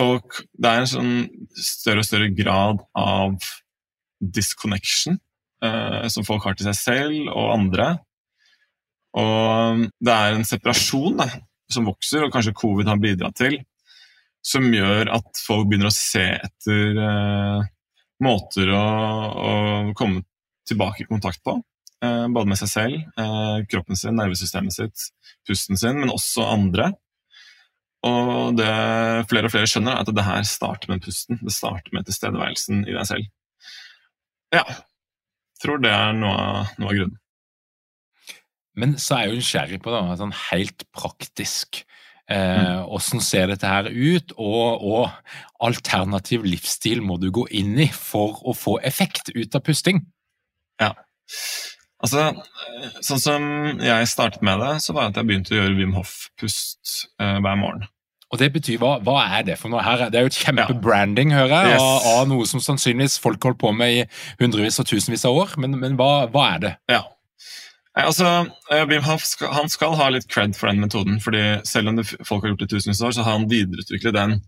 Folk, 0.00 0.38
det 0.56 0.70
er 0.70 0.80
en 0.80 0.88
sånn 0.88 1.16
større 1.60 2.00
og 2.00 2.06
større 2.08 2.30
grad 2.32 2.78
av 2.96 3.34
disconnection 4.20 5.18
eh, 5.64 6.06
som 6.12 6.24
folk 6.24 6.46
har 6.46 6.56
til 6.56 6.70
seg 6.70 6.78
selv 6.78 7.32
og 7.34 7.50
andre. 7.52 7.90
Og 9.20 9.84
det 10.00 10.14
er 10.14 10.36
en 10.38 10.46
separasjon 10.46 11.18
da, 11.20 11.26
som 11.70 11.88
vokser, 11.88 12.24
og 12.24 12.32
kanskje 12.32 12.56
covid 12.56 12.88
har 12.88 13.02
bidratt 13.02 13.36
til, 13.42 13.58
som 14.40 14.64
gjør 14.72 15.10
at 15.18 15.42
folk 15.44 15.68
begynner 15.68 15.90
å 15.90 15.94
se 15.94 16.24
etter 16.38 17.00
eh, 17.04 17.68
måter 18.24 18.72
å, 18.72 18.84
å, 19.30 19.52
komme 19.98 20.24
tilbake 20.68 21.04
i 21.04 21.10
kontakt 21.10 21.42
på. 21.44 21.58
Eh, 22.00 22.26
både 22.32 22.54
med 22.54 22.60
seg 22.62 22.72
selv, 22.72 23.04
eh, 23.20 23.60
kroppen 23.68 24.00
sin, 24.00 24.16
nervesystemet 24.16 24.76
sitt, 24.76 25.10
pusten 25.48 25.80
sin, 25.80 26.00
men 26.00 26.14
også 26.14 26.48
andre. 26.48 26.94
Og 28.06 28.56
det 28.56 28.70
flere 29.28 29.48
og 29.48 29.52
flere 29.52 29.68
skjønner, 29.68 29.98
er 29.98 30.04
at 30.06 30.14
det 30.16 30.24
her 30.24 30.44
starter 30.48 30.92
med 30.92 31.02
pusten. 31.04 31.40
Det 31.42 31.52
starter 31.52 31.92
med 31.96 32.06
tilstedeværelsen 32.08 32.84
i 32.86 32.94
deg 32.94 33.08
selv. 33.08 33.26
Ja. 34.54 34.64
Tror 35.60 35.82
det 35.84 35.92
er 35.92 36.14
noe, 36.16 36.64
noe 36.80 36.88
av 36.88 36.96
grunnen. 36.96 37.18
Men 38.80 38.94
så 39.02 39.16
er 39.16 39.26
jeg 39.26 39.32
jo 39.32 39.40
nysgjerrig 39.40 39.80
på 39.84 39.92
det, 39.92 40.00
sånn 40.20 40.36
helt 40.46 40.86
praktisk. 40.96 41.82
Eh, 42.30 42.76
hvordan 42.86 43.24
ser 43.26 43.50
dette 43.50 43.68
her 43.68 43.90
ut, 43.90 44.32
og, 44.38 44.84
og 44.86 45.66
alternativ 45.66 46.46
livsstil 46.46 47.02
må 47.04 47.18
du 47.20 47.28
gå 47.34 47.44
inn 47.58 47.74
i 47.82 47.88
for 47.92 48.38
å 48.46 48.54
få 48.56 48.78
effekt 48.86 49.32
ut 49.34 49.58
av 49.58 49.64
pusting? 49.66 50.04
Ja. 50.80 50.94
Altså, 52.00 52.30
sånn 53.04 53.20
som 53.20 53.46
jeg 53.84 54.08
startet 54.08 54.44
med 54.46 54.62
det, 54.62 54.74
så 54.84 54.94
var 54.96 55.06
det 55.06 55.12
at 55.12 55.20
jeg 55.20 55.28
begynte 55.28 55.52
å 55.52 55.58
gjøre 55.58 55.76
Wim 55.76 55.96
Hof-pust 55.98 56.94
eh, 57.20 57.38
hver 57.44 57.58
morgen. 57.60 57.84
Og 58.30 58.38
det 58.38 58.52
betyr, 58.54 58.78
hva, 58.78 58.94
hva, 59.02 59.18
er 59.36 59.46
det 59.48 59.56
for 59.58 59.72
noe? 59.72 59.82
Her, 59.82 60.06
det 60.08 60.20
er 60.20 60.24
jo 60.24 60.30
et 60.30 60.38
kjempebranding, 60.38 61.32
hører 61.34 61.54
jeg, 61.66 61.72
yes. 61.74 61.82
av, 61.82 62.10
av, 62.12 62.28
noe 62.30 62.46
som 62.46 62.62
sannsynligvis 62.62 63.18
folk 63.20 63.42
holdt 63.42 63.58
på 63.60 63.72
med 63.74 63.96
i 63.96 64.04
hundrevis 64.40 64.78
og 64.80 64.86
tusenvis 64.86 65.26
av 65.28 65.40
år. 65.40 65.56
Men, 65.60 65.74
men 65.82 65.98
hva, 65.98 66.28
hva, 66.30 66.46
er 66.54 66.62
det? 66.62 66.72
Ja. 66.92 67.02
Altså, 68.00 68.30
Wim 68.86 69.02
Hof 69.02 69.26
skal, 69.26 69.50
han 69.58 69.68
skal 69.68 69.96
ha 69.98 70.06
litt 70.14 70.28
cred 70.30 70.54
for 70.56 70.70
den 70.70 70.80
metoden. 70.80 71.18
fordi 71.20 71.58
Selv 71.68 71.90
om 71.90 71.98
det, 71.98 72.06
folk 72.22 72.46
har 72.46 72.54
gjort 72.54 72.62
det 72.62 72.70
i 72.70 72.74
tusenvis 72.76 73.02
av 73.02 73.10
år, 73.10 73.18
så 73.18 73.26
har 73.26 73.36
han 73.36 73.50
videreutviklet 73.50 74.16
den 74.16 74.38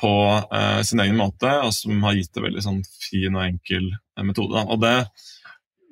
på 0.00 0.10
eh, 0.50 0.80
sin 0.82 1.00
egen 1.00 1.16
måte, 1.16 1.52
og 1.62 1.70
som 1.74 2.02
har 2.02 2.18
gitt 2.18 2.34
det 2.34 2.42
veldig 2.42 2.64
sånn 2.64 2.82
fin 2.98 3.36
og 3.38 3.44
enkel 3.46 3.92
eh, 3.94 4.26
metode. 4.26 4.58
Da. 4.58 4.66
Og 4.66 4.82
det 4.82 4.96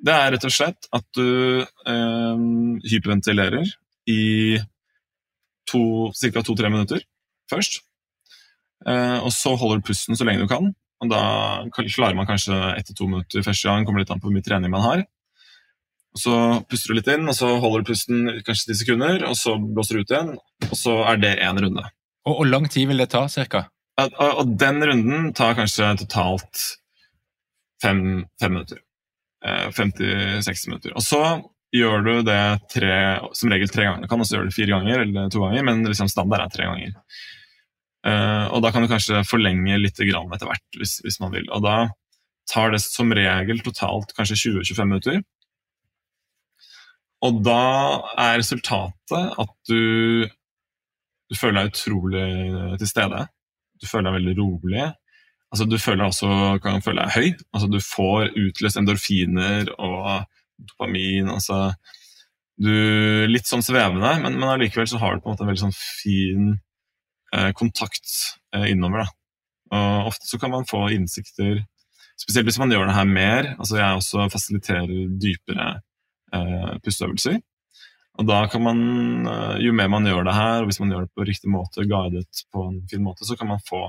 det 0.03 0.13
er 0.13 0.33
rett 0.35 0.45
og 0.47 0.53
slett 0.53 0.89
at 0.95 1.05
du 1.15 1.63
eh, 1.63 2.43
hyperventilerer 2.91 3.69
i 4.11 4.59
ca. 5.69 6.43
to-tre 6.43 6.69
minutter 6.69 7.03
først. 7.49 7.81
Eh, 8.85 9.19
og 9.23 9.31
så 9.31 9.55
holder 9.55 9.79
du 9.79 9.87
pusten 9.87 10.17
så 10.19 10.27
lenge 10.27 10.43
du 10.43 10.51
kan. 10.51 10.73
og 11.01 11.09
Da 11.11 11.23
klarer 11.71 12.15
man 12.19 12.27
kanskje 12.27 12.55
etter 12.75 12.95
to 12.95 13.07
minutter 13.07 13.45
første 13.45 13.69
gang. 13.69 13.85
kommer 13.85 14.03
litt 14.03 14.11
an 14.11 14.19
på 14.19 14.27
hvor 14.27 14.35
mye 14.35 14.45
trening 14.45 14.71
man 14.71 14.83
har. 14.83 15.05
Og 16.13 16.19
Så 16.19 16.33
puster 16.69 16.91
du 16.91 16.99
litt 16.99 17.07
inn, 17.09 17.27
og 17.27 17.33
så 17.33 17.55
holder 17.59 17.81
du 17.81 17.89
pusten 17.89 18.27
kanskje 18.45 18.69
ti 18.69 18.79
sekunder, 18.83 19.23
og 19.25 19.35
så 19.39 19.55
blåser 19.57 19.97
du 19.97 20.03
ut 20.03 20.11
igjen. 20.13 20.35
Og 20.69 20.77
så 20.77 20.99
er 21.09 21.17
det 21.17 21.39
én 21.39 21.57
runde. 21.57 21.87
Og 22.27 22.35
Hvor 22.37 22.49
lang 22.49 22.69
tid 22.69 22.87
vil 22.87 22.97
det 23.01 23.09
ta, 23.09 23.27
cirka? 23.27 23.69
Og 23.97 24.57
Den 24.59 24.83
runden 24.83 25.33
tar 25.33 25.55
kanskje 25.55 25.95
totalt 26.03 26.77
fem, 27.81 28.25
fem 28.39 28.51
minutter. 28.51 28.83
50-60 29.43 30.49
eh, 30.49 30.69
minutter. 30.69 30.95
Og 30.95 31.03
så 31.03 31.23
gjør 31.73 32.05
du 32.05 32.11
det 32.27 32.41
tre, 32.71 32.95
som 33.35 33.51
regel 33.51 33.71
tre 33.71 33.87
ganger. 33.87 34.05
Du 34.05 34.11
kan 34.11 34.21
også 34.21 34.37
gjøre 34.37 34.49
det 34.49 34.55
fire 34.55 34.75
ganger 34.75 35.03
eller 35.03 35.31
to 35.33 35.41
ganger, 35.43 35.65
men 35.67 35.83
liksom 35.87 36.11
standard 36.11 36.45
er 36.45 36.53
tre 36.53 36.69
ganger. 36.69 36.93
Uh, 38.03 38.51
og 38.51 38.59
da 38.65 38.73
kan 38.75 38.83
du 38.83 38.91
kanskje 38.91 39.21
forlenge 39.23 39.77
litt 39.79 39.95
etter 39.95 40.49
hvert, 40.49 40.65
hvis, 40.75 40.97
hvis, 41.05 41.19
man 41.23 41.31
vil. 41.33 41.47
Og 41.55 41.63
da 41.63 41.77
tar 42.51 42.73
det 42.73 42.81
som 42.83 43.11
regel 43.15 43.61
totalt 43.63 44.11
kanskje 44.17 44.51
20-25 44.51 44.89
minutter. 44.91 45.21
Og 47.23 47.39
da 47.45 47.63
er 48.19 48.41
resultatet 48.41 49.37
at 49.39 49.53
du, 49.69 50.27
du 51.31 51.37
føler 51.39 51.61
deg 51.61 51.71
utrolig 51.71 52.25
til 52.81 52.91
stede. 52.91 53.23
Du 53.79 53.87
føler 53.87 54.09
deg 54.09 54.17
veldig 54.19 54.35
rolig. 54.41 54.89
Altså, 55.53 55.67
du 55.69 55.77
føler 55.77 56.07
også, 56.07 56.27
kan 56.63 56.81
føle 56.81 57.03
deg 57.03 57.13
høy. 57.13 57.27
Altså, 57.53 57.67
du 57.69 57.77
får 57.85 58.31
utløst 58.41 58.79
endorfiner 58.79 59.69
og 59.77 60.25
dopamin. 60.57 61.29
Altså, 61.29 61.75
du 62.57 62.73
Litt 63.29 63.49
sånn 63.49 63.65
svevende, 63.65 64.15
men, 64.23 64.39
men 64.39 64.49
allikevel 64.49 64.89
så 64.89 65.01
har 65.01 65.15
du 65.15 65.21
på 65.21 65.29
en 65.29 65.35
måte 65.35 65.45
en 65.45 65.51
veldig 65.51 65.65
sånn 65.67 65.77
fin 65.77 66.49
eh, 67.33 67.51
kontakt 67.57 68.09
eh, 68.55 68.71
innover. 68.73 69.05
Da. 69.05 69.13
Og 69.73 70.09
ofte 70.11 70.29
så 70.29 70.41
kan 70.41 70.53
man 70.53 70.67
få 70.69 70.87
innsikter, 70.93 71.63
spesielt 72.19 72.49
hvis 72.49 72.59
man 72.61 72.73
gjør 72.73 72.89
det 72.89 72.97
her 72.97 73.09
mer. 73.09 73.53
Altså, 73.55 73.77
jeg 73.79 74.01
også 74.01 74.27
fasiliterer 74.33 74.93
dypere 75.21 75.69
eh, 76.33 76.75
pusteøvelser. 76.85 77.41
Og 78.21 78.29
da 78.29 78.43
kan 78.49 78.61
man, 78.61 78.79
eh, 79.29 79.57
Jo 79.65 79.73
mer 79.73 79.89
man 79.89 80.05
gjør 80.05 80.25
det 80.27 80.35
her, 80.37 80.61
og 80.61 80.69
hvis 80.69 80.79
man 80.81 80.93
gjør 80.93 81.05
det 81.07 81.13
på 81.13 81.25
riktig 81.29 81.49
måte, 81.49 81.85
guidet 81.89 82.45
på 82.53 82.67
en 82.69 82.81
fin 82.89 83.05
måte, 83.05 83.25
så 83.25 83.37
kan 83.37 83.49
man 83.49 83.61
få 83.69 83.87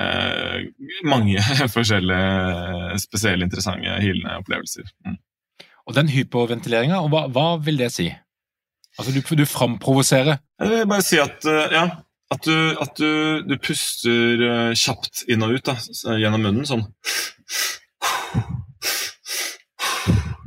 eh, 0.00 0.68
mange 1.04 1.42
forskjellige 1.76 2.98
spesielle, 3.02 3.44
interessante, 3.44 3.98
healende 4.02 4.38
opplevelser. 4.40 4.88
Mm. 5.06 5.18
Og 5.86 5.96
den 5.98 6.12
hyperventileringa, 6.12 7.00
hva, 7.10 7.26
hva, 7.34 7.46
vil 7.64 7.80
det 7.80 7.90
si? 7.94 8.08
Altså, 8.98 9.12
du, 9.14 9.20
du 9.20 9.44
framprovoserer? 9.48 10.38
Jeg 10.60 10.70
vil 10.70 10.88
bare 10.88 11.04
si 11.04 11.18
at, 11.20 11.44
eh, 11.48 11.74
ja, 11.74 11.86
at, 12.32 12.44
du, 12.46 12.56
at 12.80 12.98
du, 13.00 13.42
du, 13.48 13.56
puster 13.62 14.44
eh, 14.48 14.74
kjapt 14.78 15.24
inn 15.32 15.44
og 15.44 15.56
ut 15.56 15.72
da, 15.72 15.76
gjennom 16.20 16.44
munnen, 16.46 16.68
sånn 16.68 16.86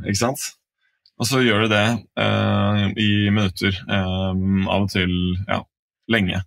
Ikke 0.06 0.20
sant? 0.20 0.42
Og 1.16 1.28
så 1.30 1.40
gjør 1.42 1.66
du 1.66 1.72
det 1.72 1.86
eh, 2.22 2.82
i 3.02 3.10
minutter. 3.32 3.78
Eh, 3.88 4.42
av 4.68 4.84
og 4.84 4.92
til 4.92 5.14
ja, 5.48 5.62
lenge. 6.12 6.42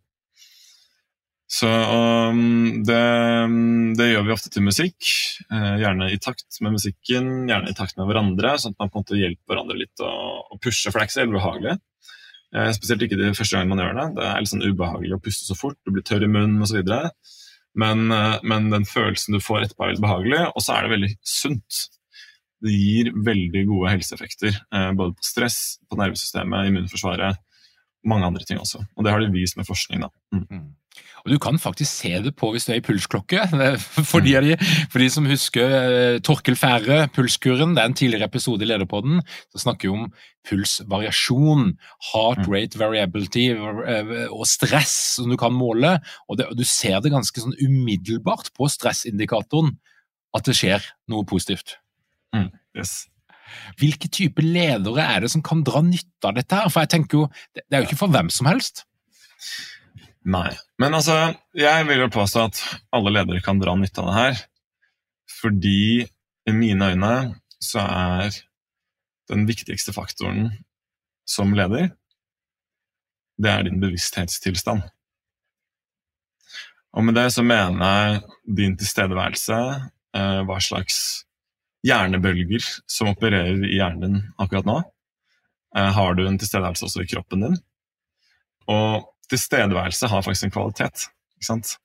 Så 1.48 1.68
um, 1.68 2.82
det, 2.84 3.00
det, 3.96 4.06
gjør 4.10 4.26
vi 4.26 4.32
ofte 4.34 4.50
til 4.52 4.66
musikk. 4.66 4.98
Uh, 5.48 5.78
gjerne 5.80 6.10
i 6.12 6.18
takt 6.20 6.58
med 6.60 6.74
musikken, 6.76 7.30
gjerne 7.48 7.72
i 7.72 7.76
takt 7.76 7.96
med 7.96 8.10
hverandre. 8.10 8.52
Sånn 8.60 8.74
at 8.76 8.82
man 8.82 8.90
på 8.92 9.00
en 9.00 9.06
måte 9.06 9.20
hjelper 9.20 9.54
hverandre 9.54 9.78
litt 9.80 10.04
å, 10.04 10.12
å 10.44 10.58
pushe, 10.60 10.90
for 10.90 10.98
det 10.98 11.06
er 11.06 11.08
ikke 11.08 11.16
så 11.16 11.24
ubehagelig. 11.30 11.76
Uh, 12.52 12.68
spesielt 12.76 13.04
ikke 13.04 13.20
de 13.20 13.32
første 13.32 13.56
gangene 13.56 13.72
man 13.72 13.80
gjør 13.80 13.96
det. 13.96 14.06
Det 14.18 14.26
er 14.28 14.44
litt 14.44 14.52
sånn 14.52 14.66
ubehagelig 14.66 15.16
å 15.16 15.20
puste 15.24 15.48
så 15.48 15.56
fort, 15.56 15.78
du 15.88 15.94
blir 15.94 16.04
tørr 16.04 16.26
i 16.26 16.30
munnen 16.34 16.66
osv. 16.66 16.82
Men, 17.80 18.04
uh, 18.12 18.36
men 18.44 18.68
den 18.74 18.84
følelsen 18.88 19.38
du 19.38 19.40
får 19.40 19.64
etterpå, 19.64 19.86
er 19.86 19.94
veldig 19.94 20.04
behagelig, 20.04 20.42
og 20.52 20.64
så 20.66 20.76
er 20.76 20.84
det 20.84 20.94
veldig 20.98 21.10
sunt. 21.32 21.84
Det 22.60 22.74
gir 22.74 23.08
veldig 23.24 23.62
gode 23.70 23.92
helseeffekter, 23.94 24.56
både 24.98 25.14
på 25.14 25.22
stress, 25.22 25.78
på 25.86 25.94
nervesystemet, 26.00 26.66
immunforsvaret, 26.66 27.38
mange 28.10 28.26
andre 28.26 28.42
ting 28.48 28.58
også. 28.58 28.80
Og 28.98 29.06
det 29.06 29.12
har 29.14 29.22
de 29.22 29.28
vist 29.30 29.54
med 29.54 29.68
forskning. 29.68 30.02
da. 30.02 30.10
Mm. 30.34 30.64
Og 31.24 31.32
Du 31.34 31.38
kan 31.42 31.58
faktisk 31.60 31.90
se 31.90 32.10
det 32.24 32.34
på 32.38 32.50
hvis 32.54 32.64
du 32.64 32.72
er 32.72 32.78
i 32.80 32.84
pulsklokke. 32.84 33.42
For 34.10 34.24
de, 34.24 34.34
de, 34.44 34.56
for 34.88 35.02
de 35.02 35.08
som 35.12 35.26
husker 35.28 35.74
eh, 35.74 36.20
Torkel 36.24 36.56
Færre, 36.56 37.08
pulskuren, 37.12 37.74
det 37.76 37.82
er 37.82 37.90
en 37.90 37.96
tidligere 37.98 38.28
episode 38.30 38.64
i 38.64 38.68
Lederpodden, 38.70 39.20
så 39.52 39.62
snakker 39.64 39.88
vi 39.88 39.94
om 39.94 40.06
pulsvariasjon, 40.48 41.74
heart 42.12 42.44
mm. 42.46 42.48
rate 42.54 42.80
variability 42.80 43.50
eh, 43.52 44.14
og 44.30 44.46
stress 44.48 44.94
som 45.18 45.28
du 45.28 45.36
kan 45.40 45.52
måle. 45.52 45.98
Og, 46.28 46.38
det, 46.40 46.48
og 46.48 46.56
Du 46.56 46.64
ser 46.64 47.02
det 47.04 47.12
ganske 47.12 47.44
sånn 47.44 47.56
umiddelbart 47.60 48.52
på 48.56 48.70
stressindikatoren 48.72 49.76
at 50.36 50.48
det 50.48 50.56
skjer 50.56 50.84
noe 51.12 51.28
positivt. 51.28 51.76
Mm. 52.36 52.50
Yes. 52.76 53.02
Hvilke 53.80 54.10
type 54.12 54.44
ledere 54.44 55.04
er 55.04 55.24
det 55.24 55.32
som 55.32 55.44
kan 55.44 55.62
dra 55.66 55.80
nytte 55.84 56.28
av 56.28 56.36
dette? 56.36 56.56
her? 56.56 56.72
For 56.72 56.84
jeg 56.84 56.92
tenker 56.96 57.22
jo, 57.22 57.28
Det 57.54 57.64
er 57.72 57.82
jo 57.82 57.88
ikke 57.88 58.02
for 58.02 58.12
hvem 58.12 58.30
som 58.32 58.48
helst. 58.50 58.84
Nei. 60.26 60.50
Men 60.78 60.94
altså, 60.98 61.34
jeg 61.56 61.86
vil 61.88 62.02
jo 62.02 62.12
påstå 62.12 62.44
at 62.48 62.62
alle 62.94 63.12
ledere 63.14 63.42
kan 63.44 63.60
dra 63.60 63.74
nytte 63.78 64.02
av 64.02 64.10
det 64.10 64.16
her. 64.18 64.42
Fordi 65.38 66.04
i 66.48 66.52
mine 66.54 66.92
øyne 66.92 67.14
så 67.62 67.84
er 67.84 68.36
den 69.28 69.46
viktigste 69.48 69.92
faktoren 69.92 70.50
som 71.28 71.52
leder, 71.56 71.90
det 73.38 73.50
er 73.50 73.66
din 73.66 73.80
bevissthetstilstand. 73.82 74.86
Og 76.96 77.04
med 77.04 77.18
det 77.18 77.28
så 77.34 77.44
mener 77.44 77.84
jeg 77.84 78.22
din 78.56 78.76
tilstedeværelse, 78.80 79.58
eh, 80.16 80.40
hva 80.48 80.56
slags 80.64 81.26
hjernebølger 81.86 82.64
som 82.90 83.12
opererer 83.12 83.60
i 83.68 83.76
hjernen 83.76 84.02
din 84.02 84.22
akkurat 84.40 84.66
nå. 84.66 84.78
Eh, 85.76 85.90
har 85.94 86.16
du 86.16 86.24
en 86.26 86.38
tilstedeværelse 86.40 86.88
også 86.88 87.04
i 87.04 87.10
kroppen 87.12 87.44
din? 87.44 87.58
Og 88.66 89.04
tilstedeværelse 89.30 90.10
har 90.10 90.24
faktisk 90.24 90.48
en 90.48 90.56
kvalitet. 90.56 91.08
ikke 91.38 91.48
sant? 91.50 91.76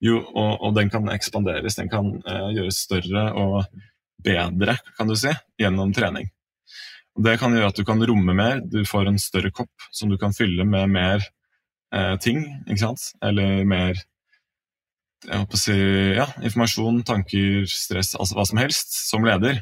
jo, 0.00 0.18
og, 0.20 0.52
og, 0.60 0.74
den 0.76 0.90
kan 0.92 1.08
ekspanderes, 1.12 1.76
den 1.78 1.90
kan 1.92 2.12
uh, 2.24 2.48
gjøres 2.54 2.84
større 2.86 3.24
og 3.36 3.64
bedre, 4.24 4.76
kan 4.96 5.08
du 5.08 5.16
si, 5.18 5.32
gjennom 5.60 5.92
trening. 5.96 6.30
Og 7.16 7.24
det 7.26 7.36
kan 7.40 7.52
gjøre 7.56 7.72
at 7.72 7.80
du 7.80 7.84
kan 7.84 8.00
romme 8.08 8.34
mer, 8.36 8.62
du 8.64 8.82
får 8.88 9.10
en 9.10 9.20
større 9.20 9.52
kopp 9.52 9.90
som 9.92 10.12
du 10.12 10.16
kan 10.20 10.34
fylle 10.36 10.64
med 10.68 10.92
mer 10.94 11.24
uh, 11.94 12.16
ting, 12.22 12.42
ikke 12.66 12.84
sant? 12.86 13.10
Eller 13.24 13.64
mer 13.68 14.00
jeg 15.20 15.36
håper 15.36 15.58
å 15.58 15.60
si, 15.60 15.74
ja, 16.16 16.24
informasjon, 16.40 17.02
tanker, 17.04 17.66
stress, 17.68 18.14
altså 18.16 18.38
hva 18.38 18.46
som 18.48 18.60
helst, 18.62 18.94
som 19.10 19.26
leder. 19.26 19.60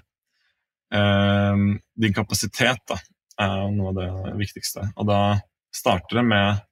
Uh, 0.95 1.75
din 1.99 2.15
kapasitet 2.15 2.79
da, 2.87 3.01
er 3.43 3.65
noe 3.75 3.91
av 3.91 3.99
det 3.99 4.37
viktigste. 4.39 4.87
Og 4.95 5.11
da 5.11 5.21
starter 5.75 6.21
det 6.21 6.29
med 6.31 6.63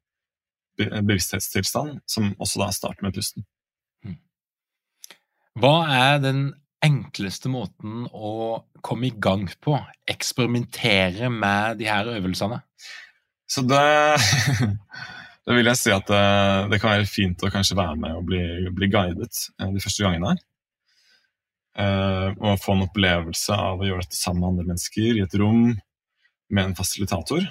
bevissthetstilstand, 0.79 2.01
som 2.09 2.35
også 2.39 2.63
da 2.63 2.71
starter 2.75 3.07
med 3.07 3.17
pusten. 3.17 3.47
Hmm. 4.05 4.19
Hva 5.61 5.77
er 5.97 6.23
den 6.25 6.47
enkleste 6.85 7.51
måten 7.51 8.05
å 8.13 8.63
komme 8.85 9.09
i 9.09 9.15
gang 9.17 9.49
på? 9.65 9.79
Eksperimentere 10.09 11.31
med 11.33 11.81
de 11.81 11.89
her 11.91 12.09
øvelsene? 12.17 12.61
Så 13.51 13.63
det 13.67 13.83
Da 15.47 15.55
vil 15.55 15.69
jeg 15.71 15.79
si 15.79 15.93
at 15.95 16.09
det, 16.11 16.19
eh, 16.19 16.69
det, 16.73 16.81
kan 16.83 16.97
være 16.97 17.07
fint 17.07 17.43
å 17.47 17.53
kanskje 17.55 17.79
være 17.79 17.95
med 18.03 18.19
og 18.19 18.25
bli, 18.27 18.43
bli 18.75 18.89
guidet 18.91 19.45
eh, 19.61 19.69
de 19.71 19.83
første 19.83 20.03
gangene. 20.03 20.35
Uh, 21.77 22.33
og 22.41 22.63
få 22.63 22.73
en 22.73 22.87
opplevelse 22.87 23.53
av 23.53 23.83
å 23.83 23.85
gjøre 23.85 24.07
dette 24.07 24.17
sammen 24.17 24.41
med 24.41 24.49
andre 24.49 24.65
mennesker 24.71 25.19
i 25.19 25.21
et 25.21 25.35
rom 25.37 25.75
med 26.49 26.63
en 26.63 26.73
fasilitator. 26.79 27.45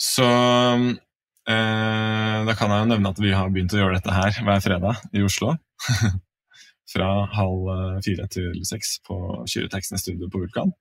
Så 0.00 0.24
da 1.44 2.54
kan 2.56 2.72
jeg 2.72 2.84
jo 2.84 2.88
nevne 2.88 3.10
at 3.12 3.18
vi 3.20 3.34
har 3.36 3.50
begynt 3.52 3.74
å 3.76 3.82
gjøre 3.82 3.98
dette 3.98 4.14
her 4.14 4.38
hver 4.46 4.62
fredag 4.64 5.02
i 5.12 5.24
Oslo. 5.26 5.56
Fra 6.94 7.10
halv 7.34 8.00
fire 8.04 8.26
til 8.32 8.62
seks 8.68 8.98
på 9.04 9.18
Kyrre 9.50 9.82
studio 10.00 10.30
på 10.32 10.40
Vulkan. 10.44 10.72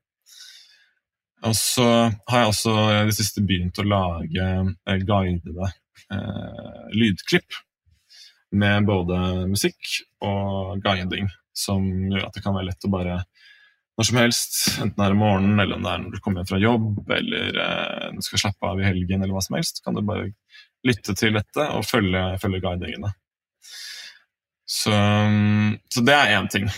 Og 1.43 1.55
så 1.59 1.85
har 2.29 2.39
jeg 2.39 2.51
også 2.51 2.73
i 2.93 3.03
det 3.09 3.15
siste 3.17 3.43
begynt 3.43 3.79
å 3.81 3.87
lage 3.87 4.47
eh, 4.87 4.99
guidede 5.03 5.69
eh, 6.13 6.83
lydklipp 6.95 7.59
med 8.55 8.87
både 8.87 9.17
musikk 9.49 9.97
og 10.23 10.79
guiding, 10.85 11.27
som 11.57 11.83
gjør 11.83 12.27
at 12.27 12.37
det 12.37 12.43
kan 12.45 12.55
være 12.55 12.69
lett 12.69 12.87
å 12.87 12.91
bare 12.93 13.17
når 13.97 14.07
som 14.09 14.17
helst, 14.17 14.55
enten 14.81 14.97
det 14.97 15.05
er 15.05 15.15
om 15.15 15.21
morgenen, 15.21 15.59
eller 15.61 15.77
om 15.77 15.83
det 15.85 15.91
er 15.91 15.99
når 16.01 16.15
du 16.15 16.21
kommer 16.23 16.41
hjem 16.41 16.49
fra 16.49 16.61
jobb, 16.61 16.87
eller 17.17 17.59
eh, 17.65 18.07
du 18.15 18.23
skal 18.25 18.41
slappe 18.45 18.71
av 18.71 18.81
i 18.81 18.87
helgen, 18.87 19.21
eller 19.21 19.35
hva 19.35 19.43
som 19.45 19.57
helst, 19.59 19.83
kan 19.85 19.97
du 19.97 20.01
bare 20.05 20.31
lytte 20.87 21.13
til 21.19 21.37
dette 21.37 21.67
og 21.77 21.85
følge, 21.85 22.23
følge 22.41 22.63
guidingene. 22.63 23.13
Så, 24.73 24.95
så 25.93 26.03
det 26.07 26.15
er 26.17 26.33
én 26.39 26.49
ting. 26.49 26.71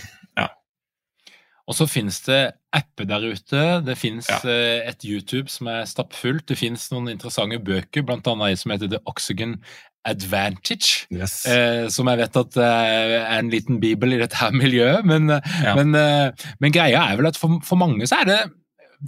Og 1.65 1.73
så 1.73 1.87
finnes 1.89 2.19
det 2.27 2.41
apper 2.75 3.07
der 3.09 3.23
ute. 3.25 3.61
Det 3.85 3.95
finnes 3.97 4.27
ja. 4.29 4.37
Eh, 4.45 4.85
et 4.85 5.05
YouTube 5.07 5.49
som 5.49 5.69
er 5.71 5.87
stappfullt. 5.89 6.45
Det 6.49 6.59
finnes 6.59 6.83
noen 6.93 7.09
interessante 7.09 7.57
bøker, 7.57 8.05
bl.a. 8.05 8.35
ei 8.45 8.57
som 8.59 8.73
heter 8.73 8.91
The 8.91 9.01
Oxygen 9.09 9.57
Advantage. 10.05 11.07
Yes. 11.13 11.39
Eh, 11.49 11.87
som 11.93 12.09
jeg 12.11 12.21
vet 12.21 12.39
at 12.41 12.59
eh, 12.61 13.15
er 13.19 13.39
en 13.39 13.51
liten 13.53 13.79
bibel 13.81 14.15
i 14.15 14.19
dette 14.21 14.37
her 14.39 14.53
miljøet. 14.55 15.05
Men, 15.07 15.29
eh, 15.33 15.55
ja. 15.65 15.75
men, 15.77 15.95
eh, 15.97 16.47
men 16.61 16.75
greia 16.75 17.07
er 17.09 17.19
vel 17.19 17.31
at 17.31 17.39
for, 17.39 17.59
for, 17.65 17.79
mange 17.81 18.07
så 18.09 18.21
er 18.21 18.29
det 18.29 18.39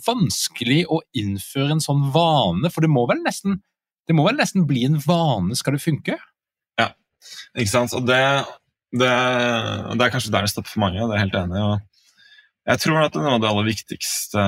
vanskelig 0.05 0.83
å 0.93 1.01
innføre 1.17 1.77
en 1.77 1.83
sånn 1.83 2.07
vane, 2.13 2.69
for 2.73 2.85
det 2.85 2.91
må 2.91 3.05
vel 3.09 3.21
nesten, 3.25 3.61
det 4.07 4.15
må 4.17 4.25
vel 4.27 4.37
nesten 4.39 4.67
bli 4.69 4.83
en 4.87 4.99
vane, 5.01 5.55
skal 5.57 5.77
det 5.77 5.83
funke? 5.83 6.17
Ja, 6.77 6.91
ikke 7.55 7.71
sant. 7.71 7.95
Og 7.97 8.05
det, 8.05 8.21
det, 8.93 9.07
det 9.07 10.03
er 10.03 10.13
kanskje 10.13 10.33
der 10.33 10.45
det 10.45 10.51
stopper 10.53 10.75
for 10.75 10.83
mange, 10.85 10.99
det 10.99 11.07
er 11.07 11.21
jeg 11.21 11.27
helt 11.29 11.39
enig 11.45 11.61
i. 11.61 11.69
Jeg 12.67 12.83
tror 12.83 12.99
at 12.99 13.15
noe 13.15 13.37
av 13.37 13.39
det 13.39 13.47
aller 13.47 13.67
viktigste 13.69 14.43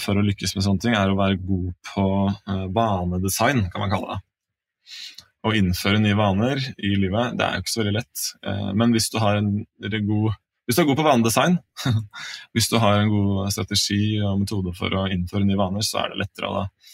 for 0.00 0.16
å 0.16 0.24
lykkes 0.24 0.54
med 0.56 0.64
sånne 0.64 0.84
ting, 0.84 0.94
er 0.96 1.10
å 1.12 1.18
være 1.18 1.36
god 1.36 1.72
på 1.90 2.04
eh, 2.32 2.62
vanedesign, 2.72 3.66
kan 3.72 3.84
man 3.84 3.92
kalle 3.92 4.14
det. 4.14 4.22
Å 5.42 5.52
innføre 5.58 5.98
nye 5.98 6.18
vaner 6.18 6.60
i 6.78 6.94
livet, 6.94 7.36
det 7.38 7.46
er 7.46 7.56
jo 7.56 7.64
ikke 7.64 7.72
så 7.72 7.82
veldig 7.82 7.96
lett. 7.96 8.24
Eh, 8.46 8.70
men 8.78 8.94
hvis 8.94 9.10
du 9.10 9.18
har 9.22 9.40
en 9.40 9.52
god 10.06 10.32
hvis 10.62 10.76
du 10.78 10.84
er 10.84 10.86
god 10.86 10.98
på 11.00 11.04
vanedesign, 11.04 11.56
hvis 12.54 12.68
du 12.70 12.76
har 12.78 13.00
en 13.00 13.10
god 13.10 13.48
strategi 13.50 14.20
og 14.22 14.44
metode 14.44 14.70
for 14.78 14.94
å 14.94 15.08
innføre 15.10 15.42
nye 15.48 15.58
vaner, 15.58 15.82
så 15.82 16.04
er 16.04 16.12
det 16.12 16.20
lettere. 16.22 16.52
Da 16.54 16.92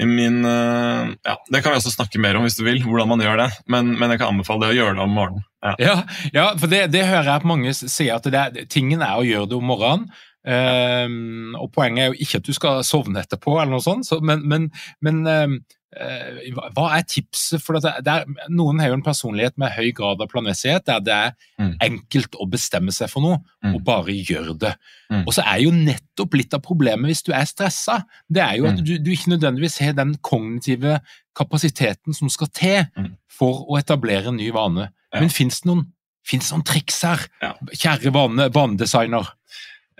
i 0.00 0.06
min 0.06 0.44
eh, 0.44 1.08
Ja, 1.22 1.36
det 1.48 1.62
kan 1.62 1.74
vi 1.74 1.80
også 1.80 1.92
snakke 1.92 2.20
mer 2.22 2.38
om 2.38 2.46
hvis 2.46 2.56
du 2.58 2.64
vil, 2.64 2.80
hvordan 2.86 3.10
man 3.10 3.22
gjør 3.24 3.42
det. 3.42 3.50
Men, 3.70 3.92
men 3.98 4.12
jeg 4.12 4.22
kan 4.22 4.32
anbefale 4.34 4.64
det 4.64 4.74
å 4.74 4.78
gjøre 4.78 4.96
det 4.96 5.04
om 5.04 5.14
morgenen. 5.16 5.46
Ja, 5.60 5.74
ja, 5.82 5.96
ja 6.32 6.46
for 6.56 6.72
det, 6.72 6.86
det, 6.94 7.04
hører 7.08 7.28
jeg 7.28 7.42
at 7.42 7.48
mange 7.48 7.74
sier, 7.76 8.16
at 8.16 8.28
det, 8.32 8.66
tingen 8.72 9.04
er 9.04 9.18
å 9.18 9.26
gjøre 9.26 9.50
det 9.50 9.58
om 9.58 9.68
morgenen. 9.68 10.08
Um, 10.40 11.52
og 11.60 11.68
poenget 11.74 12.00
er 12.00 12.14
jo 12.14 12.24
ikke 12.24 12.38
at 12.40 12.46
du 12.46 12.54
skal 12.56 12.78
sovne 12.86 13.20
etterpå, 13.20 13.58
eller 13.58 13.74
noe 13.74 13.84
sånt, 13.84 14.06
så, 14.08 14.22
men, 14.24 14.40
men, 14.48 14.70
men 15.04 15.18
um, 15.28 15.58
hva 15.90 16.84
er 16.94 17.02
tipset? 17.08 17.58
For 17.62 17.80
det 17.82 17.90
er, 18.12 18.28
noen 18.52 18.78
har 18.78 18.92
jo 18.92 18.98
en 19.00 19.04
personlighet 19.04 19.56
med 19.58 19.72
høy 19.74 19.90
grad 19.96 20.22
av 20.22 20.30
planmessighet, 20.30 20.86
der 20.86 21.02
det 21.02 21.16
er 21.16 21.32
mm. 21.58 21.72
enkelt 21.82 22.38
å 22.38 22.46
bestemme 22.50 22.94
seg 22.94 23.10
for 23.10 23.24
noe 23.24 23.40
mm. 23.64 23.74
og 23.74 23.82
bare 23.88 24.14
gjøre 24.14 24.54
det. 24.62 24.72
Mm. 25.10 25.24
Og 25.24 25.34
så 25.34 25.44
er 25.50 25.64
jo 25.64 25.74
nettopp 25.74 26.38
litt 26.38 26.54
av 26.54 26.62
problemet 26.62 27.10
hvis 27.10 27.24
du 27.26 27.32
er 27.34 27.48
stressa, 27.50 28.00
det 28.30 28.44
er 28.44 28.60
jo 28.60 28.68
at 28.70 28.78
mm. 28.78 28.84
du, 28.86 28.94
du, 29.02 29.10
ikke 29.16 29.34
nødvendigvis 29.34 29.80
har 29.82 29.98
den 29.98 30.14
kognitive 30.22 31.00
kapasiteten 31.36 32.14
som 32.14 32.30
skal 32.30 32.52
til 32.54 32.84
mm. 32.94 33.12
for 33.40 33.66
å 33.66 33.80
etablere 33.80 34.30
en 34.30 34.38
ny 34.38 34.52
vane. 34.54 34.92
Ja. 35.10 35.24
Men 35.24 35.34
fins 35.34 35.64
det 35.64 35.72
noen, 35.72 35.88
noen, 36.30 36.66
triks 36.70 37.02
her, 37.02 37.26
ja. 37.42 37.56
kjære 37.74 38.14
vanedesigner? 38.54 39.34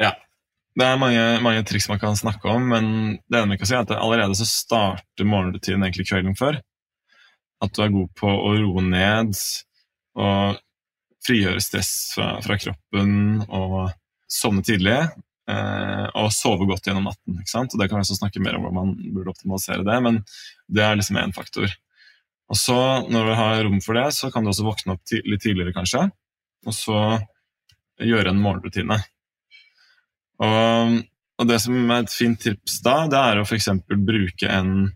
Ja, 0.00 0.14
det 0.78 0.86
er 0.86 0.98
mange, 1.00 1.22
mange, 1.42 1.64
triks 1.66 1.88
man 1.90 1.98
kan 2.02 2.18
snakke 2.18 2.46
om, 2.48 2.68
men 2.70 2.90
det 3.26 3.40
ene 3.40 3.56
vi 3.56 3.60
kan 3.60 3.68
si 3.68 3.74
er 3.74 3.82
at 3.82 3.94
allerede 3.96 4.36
så 4.38 4.46
starter 4.46 5.26
morgenrutinen 5.26 5.86
egentlig 5.86 6.06
kvelden 6.10 6.36
før. 6.38 6.60
At 7.60 7.74
du 7.74 7.82
er 7.84 7.92
god 7.92 8.12
på 8.16 8.30
å 8.30 8.52
roe 8.56 8.84
ned 8.86 9.34
og 10.20 10.60
frigjøre 11.26 11.60
stress 11.62 11.90
fra, 12.14 12.30
fra 12.44 12.56
kroppen 12.60 13.42
og 13.48 13.90
sovne 14.30 14.64
tidlig. 14.64 14.96
Eh, 15.50 16.06
og 16.20 16.30
sove 16.34 16.66
godt 16.68 16.86
gjennom 16.86 17.08
natten. 17.08 17.40
ikke 17.40 17.50
sant? 17.50 17.74
Og 17.74 17.80
Det 17.80 17.88
kan 17.90 17.98
vi 17.98 18.06
også 18.06 18.20
snakke 18.20 18.42
mer 18.42 18.56
om 18.56 18.64
hvordan 18.64 18.78
man 18.78 19.14
burde 19.14 19.32
optimalisere 19.34 19.86
det, 19.86 19.98
men 20.04 20.20
det 20.70 20.84
er 20.86 20.98
liksom 20.98 21.18
én 21.18 21.34
faktor. 21.34 21.72
Og 22.50 22.58
så, 22.58 22.78
når 23.10 23.26
du 23.26 23.34
har 23.38 23.62
rom 23.64 23.80
for 23.82 23.98
det, 23.98 24.08
så 24.14 24.30
kan 24.30 24.44
du 24.44 24.50
også 24.50 24.66
våkne 24.66 24.96
opp 24.96 25.14
litt 25.14 25.42
tidligere, 25.42 25.74
kanskje. 25.74 26.08
Og 26.66 26.74
så 26.74 27.00
gjøre 28.00 28.32
en 28.32 28.42
morgenrutine. 28.42 28.98
Og, 30.40 30.96
og, 31.40 31.48
det 31.48 31.58
som 31.64 31.76
er 31.90 32.04
et 32.04 32.14
fint 32.14 32.40
tips 32.40 32.80
da, 32.84 33.04
det 33.10 33.20
er 33.20 33.40
å 33.40 33.44
f.eks. 33.44 33.68
bruke 33.90 34.48
en 34.48 34.90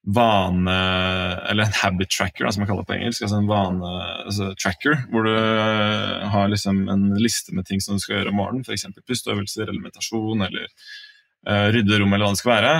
vane 0.00 0.74
Eller 1.50 1.66
en 1.66 1.74
habit 1.82 2.08
tracker, 2.10 2.48
som 2.48 2.62
man 2.62 2.70
kaller 2.70 2.86
det 2.86 2.88
på 2.88 2.96
engelsk. 2.96 3.22
altså 3.26 3.40
En 3.40 3.50
vane 3.50 3.90
altså 4.24 4.48
tracker, 4.56 5.02
hvor 5.12 5.28
du 5.28 5.34
eh, 5.34 6.24
har 6.32 6.48
liksom 6.48 6.86
en 6.88 7.10
liste 7.20 7.54
med 7.54 7.68
ting 7.68 7.82
som 7.84 7.98
du 7.98 8.02
skal 8.02 8.16
gjøre 8.18 8.32
om 8.32 8.40
morgenen. 8.40 8.64
F.eks. 8.64 8.88
pusteøvelser 9.06 9.68
eller 9.68 9.84
meditasjon 9.84 10.46
eller 10.48 10.64
uh, 11.46 11.68
rydde 11.74 12.00
rom 12.00 12.16
eller 12.16 12.26
hva 12.26 12.32
det 12.32 12.42
skal 12.42 12.54
være. 12.54 12.72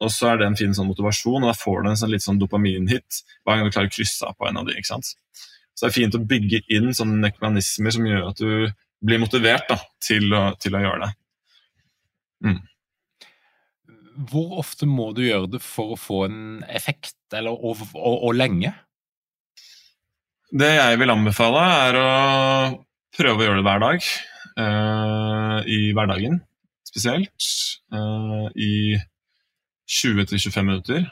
Og 0.00 0.12
så 0.12 0.30
er 0.30 0.40
det 0.40 0.48
en 0.48 0.60
fin 0.60 0.76
sånn 0.76 0.88
motivasjon, 0.88 1.42
og 1.42 1.50
da 1.50 1.56
får 1.56 1.82
du 1.82 1.90
en 1.90 1.98
sånn 2.02 2.12
litt 2.12 2.24
sånn 2.24 2.38
dopaminhit 2.40 3.22
hver 3.44 3.58
gang 3.58 3.66
du 3.66 3.74
klarer 3.74 3.90
å 3.90 3.96
krysse 3.96 4.28
av 4.28 4.36
på 4.38 4.48
en 4.48 4.60
av 4.60 4.68
de. 4.68 4.76
ikke 4.76 4.92
sant? 4.92 5.10
Så 5.74 5.86
det 5.86 5.90
er 5.90 5.96
fint 5.96 6.16
å 6.16 6.22
bygge 6.28 6.62
inn 6.72 6.92
sånne 6.96 7.18
mekanismer 7.20 7.94
som 7.96 8.08
gjør 8.08 8.30
at 8.30 8.40
du 8.40 8.52
bli 9.00 9.18
motivert 9.20 9.68
da, 9.70 9.78
til, 10.02 10.28
å, 10.34 10.42
til, 10.60 10.76
å, 10.76 10.82
gjøre 10.84 11.06
det. 11.06 11.10
Mm. 12.46 12.60
Hvor 14.30 14.58
ofte 14.60 14.88
må 14.88 15.10
du 15.16 15.22
gjøre 15.24 15.54
det 15.54 15.62
for 15.64 15.94
å 15.94 16.00
få 16.00 16.24
en 16.28 16.40
effekt, 16.68 17.16
eller 17.32 17.56
og, 17.56 17.80
og, 17.94 18.16
og 18.28 18.36
lenge? 18.36 18.74
Det 20.50 20.70
jeg 20.74 20.98
vil 21.00 21.14
anbefale, 21.14 21.64
er 21.86 22.00
å 22.00 22.10
prøve 23.16 23.42
å 23.42 23.48
gjøre 23.48 23.60
det 23.60 23.66
hver 23.68 23.84
dag. 23.86 24.12
Uh, 24.60 25.58
I 25.64 25.80
hverdagen 25.96 26.40
spesielt. 26.90 27.50
Uh, 27.94 28.50
I 28.58 28.98
20-25 29.90 30.66
minutter. 30.66 31.06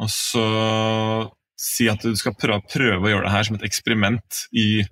Og 0.00 0.10
så 0.12 0.44
si 1.60 1.88
at 1.92 2.02
du 2.02 2.14
skal 2.16 2.36
prøve, 2.38 2.64
prøve, 2.72 3.04
å 3.04 3.12
gjøre 3.12 3.26
det 3.26 3.34
her 3.34 3.46
som 3.46 3.58
et 3.58 3.66
eksperiment 3.68 4.44
i 4.56 4.82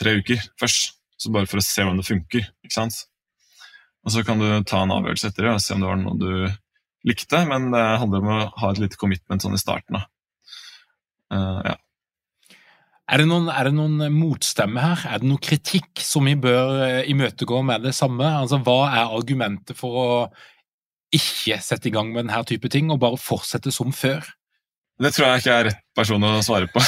tre 0.00 0.18
uker 0.20 0.42
først. 0.60 0.94
Så 1.18 1.32
bare 1.34 1.48
for 1.50 1.58
å 1.58 1.64
se 1.64 1.82
hvordan 1.82 1.98
det 1.98 2.06
funker. 2.06 2.44
ikke 2.62 2.76
sant? 2.76 3.00
Og 4.06 4.14
så 4.14 4.22
kan 4.24 4.38
du 4.38 4.46
ta 4.68 4.84
en 4.84 4.94
avgjørelse 4.94 5.32
etter 5.32 5.48
det 5.48 5.56
og 5.56 5.62
se 5.62 5.74
om 5.74 5.82
det 5.82 5.90
var 5.90 5.98
noe 5.98 6.18
du 6.20 7.08
likte, 7.08 7.42
men 7.48 7.72
det 7.74 7.82
handler 8.02 8.22
om 8.22 8.30
å 8.30 8.38
ha 8.62 8.70
et 8.70 8.80
lite 8.82 9.00
commitment 9.00 9.42
sånn 9.42 9.56
i 9.56 9.60
starten. 9.60 9.98
Uh, 11.34 11.60
ja. 11.66 11.74
Er 13.08 13.22
det, 13.22 13.28
noen, 13.30 13.48
er 13.48 13.68
det 13.68 13.72
noen 13.72 14.12
motstemme 14.12 14.82
her? 14.84 15.02
Er 15.08 15.22
det 15.22 15.28
noe 15.30 15.40
kritikk 15.40 16.02
som 16.04 16.28
vi 16.28 16.34
bør 16.36 16.82
eh, 16.84 17.06
imøtegå 17.08 17.62
med 17.64 17.86
det 17.88 17.94
samme? 17.96 18.26
Altså, 18.42 18.58
Hva 18.60 18.90
er 18.90 19.14
argumentet 19.16 19.78
for 19.78 19.96
å 19.96 20.08
ikke 21.16 21.56
sette 21.64 21.88
i 21.88 21.94
gang 21.94 22.10
med 22.12 22.26
denne 22.26 22.42
type 22.44 22.68
ting, 22.68 22.92
og 22.92 23.00
bare 23.00 23.20
fortsette 23.20 23.72
som 23.72 23.94
før? 23.96 24.28
Det 24.98 25.12
tror 25.14 25.28
jeg 25.28 25.42
ikke 25.42 25.54
er 25.54 25.66
rett 25.68 25.84
person 25.98 26.24
å 26.26 26.30
svare 26.42 26.66
på. 26.70 26.80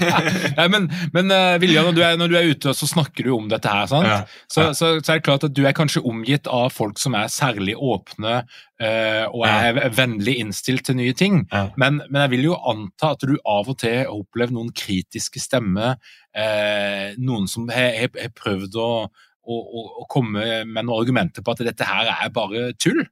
Nei, 0.58 0.66
men, 0.70 0.86
men 1.14 1.32
uh, 1.34 1.56
Vilja, 1.62 1.82
når 1.86 1.96
du, 1.96 2.00
er, 2.06 2.18
når 2.20 2.30
du, 2.30 2.36
er, 2.38 2.50
ute, 2.54 2.74
så 2.74 2.86
snakker 2.86 3.26
du 3.26 3.32
om 3.34 3.48
dette 3.50 3.70
her. 3.70 3.88
sant? 3.90 4.06
Ja. 4.06 4.18
Så, 4.46 4.68
så, 4.78 4.90
så, 5.00 5.12
er 5.12 5.18
det 5.18 5.26
klart 5.26 5.46
at 5.46 5.56
du 5.56 5.64
er 5.66 5.74
kanskje 5.76 6.04
omgitt 6.06 6.46
av 6.50 6.70
folk 6.74 7.02
som 7.02 7.16
er 7.18 7.30
særlig 7.32 7.74
åpne 7.74 8.40
uh, 8.44 9.24
og 9.32 9.42
er 9.48 9.80
ja. 9.80 9.90
vennlig 9.94 10.38
innstilt 10.42 10.86
til 10.86 10.98
nye 11.00 11.16
ting. 11.18 11.42
Ja. 11.50 11.66
Men, 11.80 12.00
men, 12.06 12.20
jeg 12.26 12.34
vil 12.36 12.48
jo 12.52 12.60
anta 12.70 13.12
at 13.16 13.26
du 13.26 13.34
av 13.42 13.70
og 13.74 13.80
til 13.82 14.04
har 14.04 14.14
opplevd 14.14 14.54
noen 14.54 14.70
kritiske 14.76 15.42
stemmer. 15.42 15.98
Uh, 16.30 17.18
noen 17.18 17.50
som 17.50 17.66
har, 17.74 17.98
har 18.06 18.34
prøvd 18.38 18.78
å, 18.78 18.90
å, 19.10 19.58
å, 19.58 20.08
komme 20.10 20.62
med 20.62 20.78
noen 20.78 20.96
argumenter 21.00 21.42
på 21.42 21.54
at 21.56 21.66
dette 21.66 21.90
her 21.90 22.14
er 22.20 22.34
bare 22.34 22.70
tull. 22.78 23.02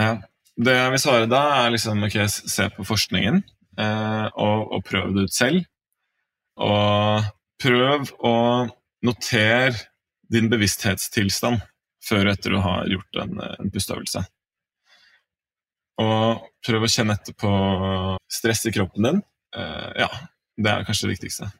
Ja. 0.00 0.16
Det 0.60 0.76
vil 0.92 1.00
svare 1.00 1.28
da, 1.28 1.46
er 1.62 1.72
liksom 1.72 2.04
ok, 2.04 2.20
se 2.28 2.72
på 2.74 2.84
forskningen. 2.84 3.42
Eh, 3.80 4.26
og, 4.40 4.72
og 4.74 4.84
prøv 4.86 5.14
det 5.14 5.28
ut 5.28 5.36
selv. 5.36 5.64
Og 6.60 7.30
prøv 7.60 8.10
å 8.26 8.34
notere 9.06 9.76
din 10.30 10.50
bevissthetstilstand 10.52 11.62
før 12.04 12.26
og 12.26 12.34
etter 12.34 12.54
du 12.54 12.60
har 12.64 12.88
gjort 12.90 13.22
en, 13.24 13.40
en 13.40 13.72
pusteøvelse. 13.72 14.22
Og 16.00 16.44
prøv 16.64 16.86
å 16.86 16.90
kjenne 16.90 17.16
etter 17.16 17.36
på 17.36 17.50
stress 18.32 18.64
i 18.68 18.72
kroppen 18.72 19.08
din. 19.08 19.18
Uh, 19.56 19.90
ja, 19.98 20.08
det 20.56 20.72
er 20.72 20.86
kanskje 20.88 21.08
det 21.08 21.16
viktigste. 21.16 21.50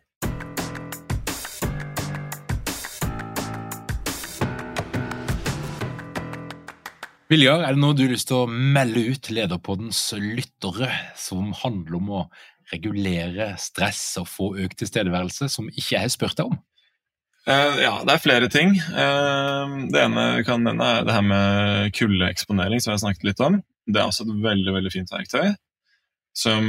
Viljar, 7.31 7.61
er 7.63 7.77
det 7.77 7.79
noe 7.79 7.95
du 7.95 8.03
har 8.03 8.11
lyst 8.11 8.27
til 8.27 8.41
å 8.41 8.47
melde 8.51 9.05
ut 9.07 9.21
til 9.23 9.37
Lederpoddens 9.39 10.01
lyttere 10.19 10.89
som 11.15 11.53
handler 11.61 11.99
om 12.01 12.09
å 12.11 12.23
regulere 12.73 13.53
stress 13.63 14.03
og 14.19 14.27
få 14.27 14.49
økt 14.65 14.81
tilstedeværelse, 14.81 15.47
som 15.47 15.69
ikke 15.71 15.95
jeg 15.95 16.09
har 16.09 16.11
spurt 16.11 16.35
deg 16.41 16.51
om? 16.51 16.59
Uh, 17.47 17.79
ja, 17.85 17.93
det 18.03 18.17
er 18.17 18.25
flere 18.25 18.49
ting. 18.51 18.75
Uh, 18.91 19.87
det 19.95 20.03
ene 20.03 20.27
vi 20.41 20.49
kan 20.49 20.67
nevne 20.67 20.91
er 20.97 21.07
det 21.07 21.15
her 21.15 21.25
med 21.29 21.95
kuldeeksponering, 22.01 22.83
som 22.83 22.97
jeg 22.97 23.05
snakket 23.05 23.31
litt 23.31 23.45
om. 23.47 23.61
Det 23.87 24.03
er 24.03 24.11
også 24.11 24.27
et 24.27 24.35
veldig 24.49 24.75
veldig 24.81 24.95
fint 24.97 25.15
verktøy 25.15 25.55
som 26.41 26.67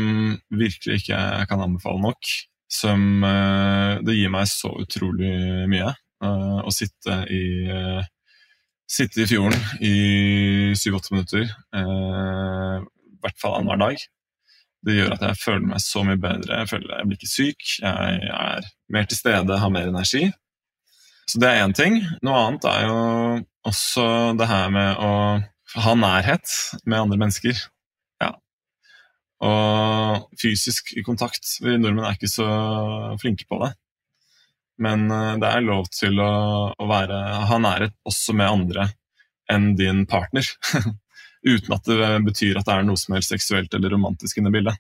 virkelig 0.58 1.02
ikke 1.02 1.18
jeg 1.18 1.50
kan 1.50 1.66
anbefale 1.66 2.06
nok. 2.06 2.32
Som 2.72 3.26
uh, 3.26 3.98
Det 4.06 4.14
gir 4.14 4.30
meg 4.34 4.46
så 4.54 4.76
utrolig 4.86 5.34
mye 5.74 5.90
å 6.22 6.70
sitte 6.70 7.16
i 7.34 7.42
sitte 8.92 9.24
i 9.24 9.28
fjorden 9.30 9.58
i 9.80 9.94
syv-åtte 10.78 11.14
minutter, 11.14 11.48
eh, 11.76 12.78
i 12.82 13.22
hvert 13.24 13.40
fall 13.40 13.58
annenhver 13.60 13.80
dag. 13.86 14.04
Det 14.82 14.96
gjør 14.98 15.16
at 15.16 15.26
jeg 15.28 15.40
føler 15.44 15.68
meg 15.70 15.84
så 15.84 16.04
mye 16.06 16.20
bedre. 16.20 16.62
Jeg 16.64 16.70
føler 16.72 16.96
jeg 16.98 17.08
blir 17.08 17.20
ikke 17.20 17.30
syk, 17.30 17.68
jeg 17.84 18.30
er 18.34 18.70
mer 18.92 19.08
til 19.08 19.20
stede, 19.20 19.60
har 19.62 19.74
mer 19.74 19.92
energi. 19.92 20.26
Så 21.30 21.40
det 21.40 21.52
er 21.52 21.62
én 21.64 21.76
ting. 21.78 22.00
Noe 22.26 22.40
annet 22.48 22.66
er 22.68 22.88
jo 22.90 22.96
også 23.70 24.06
det 24.40 24.48
her 24.50 24.72
med 24.74 24.98
å 25.00 25.12
ha 25.86 25.94
nærhet 25.96 26.56
med 26.84 26.98
andre 26.98 27.20
mennesker. 27.22 27.62
Ja. 28.20 28.34
Og 29.46 30.26
fysisk 30.42 30.92
kontakt. 31.06 31.46
Vi 31.62 31.78
nordmenn 31.78 32.08
er 32.10 32.18
ikke 32.18 32.32
så 32.32 32.50
flinke 33.22 33.48
på 33.48 33.62
det. 33.64 33.72
Men 34.80 35.10
eh, 35.12 35.36
det 35.42 35.50
er 35.50 35.68
lov 35.68 35.90
til 35.94 36.20
å, 36.22 36.32
å 36.72 36.90
være, 36.90 37.20
ha 37.50 37.60
nærhet 37.62 37.96
også 38.08 38.36
med 38.38 38.50
andre 38.50 38.88
enn 39.52 39.74
din 39.80 40.06
partner. 40.10 40.48
Uten 41.52 41.74
at 41.74 41.90
det 41.90 42.14
betyr 42.28 42.60
at 42.60 42.68
det 42.68 42.78
er 42.78 42.88
noe 42.88 43.00
som 43.02 43.18
helst 43.18 43.34
seksuelt 43.34 43.74
eller 43.74 43.94
romantisk 43.96 44.38
inne 44.38 44.52
i 44.54 44.60
bildet. 44.60 44.80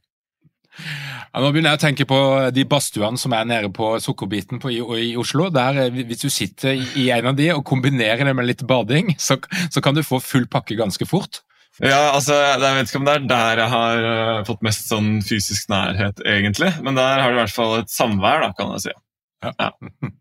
Ja, 1.31 1.41
nå 1.43 1.49
begynner 1.51 1.73
jeg 1.73 1.79
å 1.79 1.83
tenke 1.83 2.05
på 2.07 2.17
de 2.55 2.63
badstuene 2.69 3.19
som 3.19 3.33
er 3.35 3.47
nede 3.47 3.71
på 3.75 3.93
Sukkerbiten 4.03 4.61
på, 4.61 4.71
i, 4.71 4.79
i, 4.79 5.13
Oslo. 5.19 5.49
Der, 5.53 5.85
eh, 5.85 6.01
hvis 6.07 6.23
du 6.23 6.29
sitter 6.31 6.75
i 6.77 7.09
en 7.15 7.31
av 7.31 7.37
de 7.39 7.49
og 7.55 7.65
kombinerer 7.67 8.23
det 8.27 8.35
med 8.37 8.47
litt 8.47 8.65
bading, 8.67 9.15
så, 9.19 9.39
så 9.71 9.83
kan 9.83 9.97
du 9.97 10.05
få 10.05 10.21
full 10.23 10.47
pakke 10.51 10.79
ganske 10.79 11.07
fort. 11.09 11.43
Ja, 11.79 12.11
altså, 12.11 12.35
Jeg 12.35 12.59
vet 12.61 12.89
ikke 12.89 12.99
om 12.99 13.05
det 13.07 13.13
er 13.15 13.27
der 13.29 13.61
jeg 13.63 13.71
har 13.71 14.03
uh, 14.05 14.41
fått 14.45 14.65
mest 14.65 14.89
sånn 14.91 15.13
fysisk 15.23 15.69
nærhet, 15.71 16.19
egentlig. 16.27 16.73
Men 16.83 16.99
der 16.99 17.23
har 17.23 17.31
du 17.31 17.39
i 17.39 17.41
hvert 17.41 17.55
fall 17.55 17.77
et 17.79 17.93
samvær, 17.93 18.43
da, 18.43 18.51
kan 18.57 18.75
jeg 18.75 18.85
si. 18.89 18.95
Ja. 19.41 19.71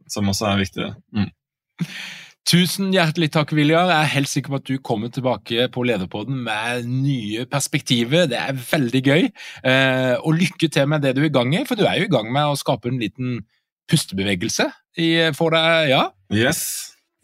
Som 0.08 0.32
også 0.32 0.48
er 0.50 0.60
viktig. 0.62 0.90
Mm. 1.16 1.30
Tusen 2.48 2.88
hjertelig 2.94 3.28
takk, 3.34 3.52
Viljar. 3.54 3.90
Jeg 3.92 4.00
er 4.00 4.12
helt 4.14 4.30
sikker 4.30 4.54
på 4.54 4.58
at 4.58 4.66
du 4.66 4.78
kommer 4.82 5.12
tilbake 5.12 5.68
på 5.70 5.84
Lederpodden 5.86 6.40
med 6.46 6.88
nye 6.88 7.44
perspektiver. 7.50 8.26
Det 8.30 8.38
er 8.40 8.56
veldig 8.56 9.02
gøy. 9.06 9.28
Eh, 9.62 10.14
og 10.18 10.38
lykke 10.40 10.70
til 10.72 10.88
med 10.90 11.04
det 11.04 11.14
du 11.16 11.22
er 11.22 11.28
i 11.28 11.34
gang 11.34 11.52
i, 11.54 11.64
for 11.68 11.78
du 11.78 11.84
er 11.86 12.00
jo 12.00 12.08
i 12.08 12.12
gang 12.12 12.32
med 12.32 12.50
å 12.50 12.58
skape 12.58 12.90
en 12.90 13.00
liten 13.02 13.42
pustebevegelse 13.90 14.70
for 15.36 15.54
deg, 15.54 15.90
ja? 15.92 16.06
Yes. 16.34 16.62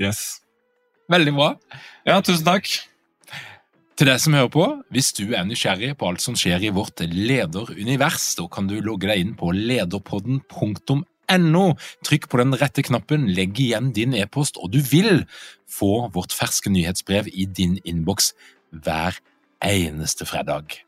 Yes. 0.03 0.43
Veldig 1.11 1.35
bra. 1.35 1.49
Ja, 2.07 2.21
tusen 2.21 2.47
takk. 2.47 2.69
Til 3.97 4.11
deg 4.11 4.21
som 4.21 4.35
hører 4.37 4.53
på, 4.53 4.65
hvis 4.93 5.13
du 5.17 5.31
er 5.33 5.47
nysgjerrig 5.49 5.95
på 5.97 6.11
alt 6.11 6.21
som 6.21 6.37
skjer 6.37 6.67
i 6.69 6.73
vårt 6.75 7.01
lederunivers, 7.01 8.35
da 8.37 8.45
kan 8.53 8.69
du 8.69 8.77
logge 8.85 9.09
deg 9.09 9.23
inn 9.23 9.37
på 9.39 9.55
lederpodden.no 9.57 11.03
No. 11.41 11.75
Trykk 12.07 12.29
på 12.31 12.39
den 12.39 12.55
rette 12.55 12.85
knappen, 12.87 13.27
legg 13.35 13.59
igjen 13.61 13.93
din 13.97 14.15
e-post, 14.15 14.61
og 14.63 14.71
du 14.73 14.79
vil 14.79 15.25
få 15.67 16.09
vårt 16.15 16.35
ferske 16.37 16.71
nyhetsbrev 16.71 17.31
i 17.33 17.47
din 17.47 17.81
innboks 17.85 18.33
hver 18.71 19.19
eneste 19.65 20.27
fredag. 20.29 20.79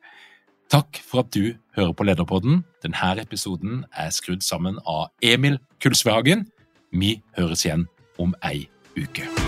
Takk 0.68 1.00
for 1.00 1.24
at 1.24 1.32
du 1.34 1.56
hører 1.76 1.94
på 1.96 2.04
Lederpodden. 2.04 2.62
Denne 2.84 3.14
episoden 3.22 3.84
er 3.96 4.12
skrudd 4.12 4.44
sammen 4.44 4.78
av 4.86 5.08
Emil 5.24 5.58
Kulsvehagen. 5.80 6.46
Vi 6.92 7.22
høres 7.38 7.64
igjen 7.64 7.88
om 8.20 8.36
ei 8.44 8.68
uke. 8.98 9.47